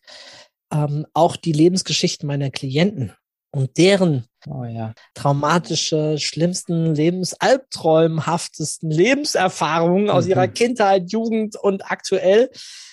ähm, 0.71 1.05
auch 1.13 1.36
die 1.36 1.51
Lebensgeschichten 1.51 2.27
meiner 2.27 2.51
Klienten 2.51 3.13
und 3.51 3.77
deren 3.77 4.25
oh, 4.47 4.63
ja. 4.63 4.93
traumatische, 5.15 6.17
schlimmsten, 6.19 6.93
lebensalbträumhaftesten 6.93 8.91
Lebenserfahrungen 8.91 10.05
mhm. 10.05 10.10
aus 10.12 10.27
ihrer 10.27 10.47
mhm. 10.47 10.53
Kindheit, 10.53 11.12
Jugend 11.12 11.55
und 11.55 11.91
aktuell 11.91 12.49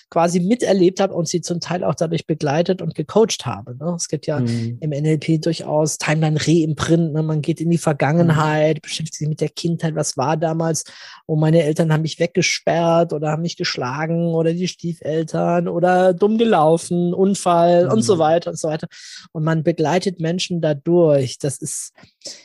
quasi 0.09 0.39
miterlebt 0.39 1.01
habe 1.01 1.15
und 1.15 1.27
sie 1.27 1.41
zum 1.41 1.59
Teil 1.59 1.83
auch 1.83 1.95
dadurch 1.95 2.27
begleitet 2.27 2.81
und 2.81 2.95
gecoacht 2.95 3.45
habe. 3.45 3.77
Ne? 3.77 3.95
Es 3.97 4.09
gibt 4.09 4.27
ja 4.27 4.39
mhm. 4.39 4.79
im 4.81 4.91
NLP 4.91 5.43
durchaus 5.43 5.99
Timeline 5.99 6.39
Reimprint. 6.41 7.13
Ne? 7.13 7.23
Man 7.23 7.43
geht 7.43 7.61
in 7.61 7.71
die 7.71 7.79
Vergangenheit, 7.79 8.77
mhm. 8.77 8.81
beschäftigt 8.83 9.17
sich 9.17 9.29
mit 9.29 9.41
der 9.41 9.49
Kindheit. 9.49 9.97
Was 9.97 10.17
war 10.17 10.37
damals? 10.37 10.85
Oh, 11.27 11.35
meine 11.35 11.63
Eltern 11.65 11.93
haben 11.93 12.03
mich 12.03 12.21
weggesperrt 12.21 13.13
oder 13.13 13.33
haben 13.33 13.43
mich 13.43 13.57
geschlagen 13.57 14.29
oder 14.29 14.53
die 14.53 14.69
Stiefeltern 14.69 15.67
oder 15.67 16.15
dumm 16.15 16.39
gelaufen, 16.39 17.13
Unfall 17.13 17.87
mhm. 17.87 17.93
und 17.93 18.03
so 18.03 18.15
mhm. 18.15 18.21
weiter 18.21 18.51
und 18.51 18.59
so 18.59 18.69
weiter. 18.69 18.87
Und 19.33 19.43
man 19.43 19.65
begleitet 19.65 20.21
Menschen 20.21 20.61
dadurch. 20.61 21.39
Das 21.39 21.59
ist, 21.59 21.93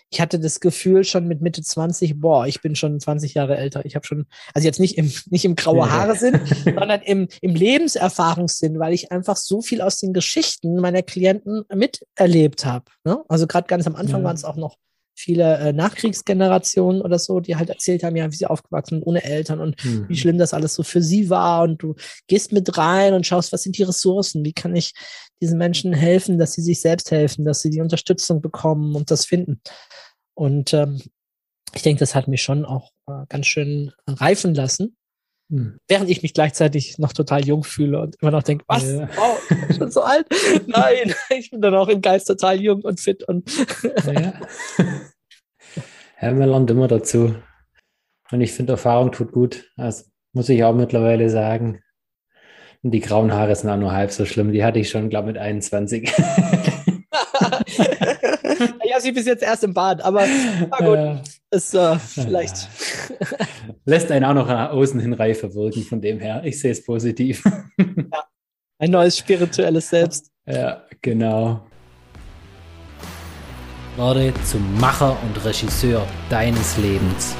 ich 0.10 0.19
hatte 0.19 0.39
das 0.39 0.62
Gefühl 0.62 1.04
schon 1.04 1.28
mit 1.28 1.41
Mitte 1.41 1.62
20, 1.62 2.19
boah, 2.19 2.47
ich 2.47 2.62
bin 2.62 2.76
schon 2.76 3.00
20 3.00 3.36
Jahre 3.36 3.58
älter. 3.58 3.86
Ich 3.86 3.95
habe 3.95 4.08
schon, 4.08 4.26
also 4.56 4.65
jetzt 4.65 4.80
nicht 4.80 4.97
im, 4.97 5.12
nicht 5.30 5.45
im 5.45 5.56
graue 5.56 5.91
Haare 5.91 6.15
Sinn, 6.15 6.39
sondern 6.63 7.02
im, 7.02 7.28
im 7.41 7.51
Lebenserfahrungssinn, 7.56 8.80
weil 8.80 8.94
ich 8.94 9.12
einfach 9.12 9.36
so 9.36 9.62
viel 9.62 9.82
aus 9.82 9.98
den 9.98 10.14
Geschichten 10.14 10.76
meiner 10.76 11.02
Klienten 11.02 11.64
miterlebt 11.74 12.66
habe. 12.66 12.86
Ne? 13.04 13.24
Also 13.28 13.48
gerade 13.48 13.68
ganz 13.68 13.88
am 13.88 13.96
Anfang 13.96 14.22
ja. 14.22 14.26
waren 14.26 14.36
es 14.36 14.46
auch 14.46 14.56
noch 14.56 14.78
viele 15.22 15.58
äh, 15.58 15.74
Nachkriegsgenerationen 15.74 17.02
oder 17.02 17.20
so, 17.20 17.40
die 17.40 17.56
halt 17.56 17.70
erzählt 17.70 18.04
haben, 18.04 18.16
ja, 18.16 18.32
wie 18.32 18.36
sie 18.36 18.48
aufgewachsen 18.48 18.96
sind 18.96 19.04
ohne 19.04 19.24
Eltern 19.24 19.60
und 19.60 19.84
mhm. 19.84 20.10
wie 20.10 20.16
schlimm 20.16 20.38
das 20.38 20.54
alles 20.54 20.74
so 20.74 20.84
für 20.84 21.02
sie 21.02 21.30
war. 21.30 21.64
Und 21.64 21.82
du 21.84 21.96
gehst 22.28 22.52
mit 22.52 22.78
rein 22.78 23.14
und 23.14 23.26
schaust, 23.26 23.54
was 23.54 23.64
sind 23.64 23.78
die 23.78 23.84
Ressourcen, 23.84 24.44
wie 24.44 24.54
kann 24.54 24.76
ich 24.76 24.94
diesen 25.42 25.58
Menschen 25.58 25.94
helfen, 25.94 26.38
dass 26.38 26.54
sie 26.54 26.62
sich 26.62 26.82
selbst 26.82 27.12
helfen, 27.12 27.46
dass 27.46 27.62
sie 27.62 27.70
die 27.70 27.82
Unterstützung 27.82 28.42
bekommen 28.42 28.96
und 28.96 29.12
das 29.12 29.26
finden. 29.26 29.62
Und 30.34 30.74
ähm, 30.74 31.02
ich 31.74 31.84
denke, 31.84 32.00
das 32.00 32.16
hat 32.16 32.28
mich 32.28 32.42
schon 32.42 32.66
auch 32.66 32.92
äh, 33.08 33.26
ganz 33.30 33.48
schön 33.48 33.92
reifen 34.08 34.54
lassen. 34.54 34.98
Hm. 35.52 35.78
Während 35.88 36.10
ich 36.10 36.24
mich 36.24 36.34
gleichzeitig 36.34 36.98
noch 36.98 37.12
total 37.12 37.46
jung 37.46 37.66
fühle 37.66 38.02
und 38.02 38.16
immer 38.22 38.32
noch 38.32 38.44
denke, 38.44 38.64
was? 38.68 38.90
Ja. 38.90 39.10
Oh, 39.20 39.36
schon 39.78 39.92
so 39.92 40.02
alt? 40.02 40.26
Nein, 40.66 41.14
ich 41.30 41.52
bin 41.52 41.62
dann 41.62 41.76
auch 41.76 41.90
im 41.90 42.02
Geist 42.02 42.28
total 42.28 42.62
jung 42.62 42.82
und 42.82 43.02
fit 43.02 43.28
und. 43.28 43.52
ja. 44.06 44.34
ja, 46.22 46.32
man 46.32 46.50
lernt 46.50 46.72
immer 46.72 46.88
dazu. 46.88 47.36
Und 48.32 48.40
ich 48.40 48.54
finde, 48.54 48.74
Erfahrung 48.74 49.12
tut 49.12 49.34
gut. 49.34 49.70
Das 49.76 50.10
muss 50.32 50.48
ich 50.48 50.64
auch 50.64 50.74
mittlerweile 50.74 51.30
sagen. 51.30 51.82
Und 52.82 52.92
die 52.92 53.02
grauen 53.02 53.34
Haare 53.34 53.54
sind 53.54 53.70
auch 53.70 53.78
nur 53.78 53.92
halb 53.92 54.12
so 54.12 54.26
schlimm. 54.26 54.54
Die 54.54 54.64
hatte 54.64 54.80
ich 54.80 54.90
schon, 54.90 55.10
glaube 55.10 55.30
ich, 55.30 55.34
mit 55.34 55.42
21. 55.42 56.14
ja, 59.02 59.08
sie 59.08 59.12
bis 59.12 59.26
jetzt 59.26 59.44
erst 59.44 59.64
im 59.64 59.74
Bad, 59.74 60.02
aber 60.02 60.26
na 60.70 60.78
gut, 60.78 60.98
ja. 60.98 61.22
ist 61.52 61.74
äh, 61.74 61.98
vielleicht. 61.98 62.70
Lässt 63.86 64.12
einen 64.12 64.26
auch 64.26 64.34
noch 64.34 64.48
nach 64.48 64.72
außen 64.72 65.00
hin 65.00 65.14
reifer 65.14 65.54
wirken, 65.54 65.84
von 65.84 66.02
dem 66.02 66.20
her. 66.20 66.42
Ich 66.46 66.60
sehe 66.60 66.72
es 66.72 66.84
positiv. 66.84 67.44
ja. 67.78 68.24
Ein 68.80 68.92
neues 68.92 69.18
spirituelles 69.18 69.90
Selbst. 69.90 70.32
Ja, 70.48 70.84
genau. 71.02 71.62
Werde 73.96 74.34
zum 74.46 74.80
Macher 74.80 75.16
und 75.24 75.46
Regisseur 75.46 76.08
deines 76.30 76.78
Lebens. 76.78 77.36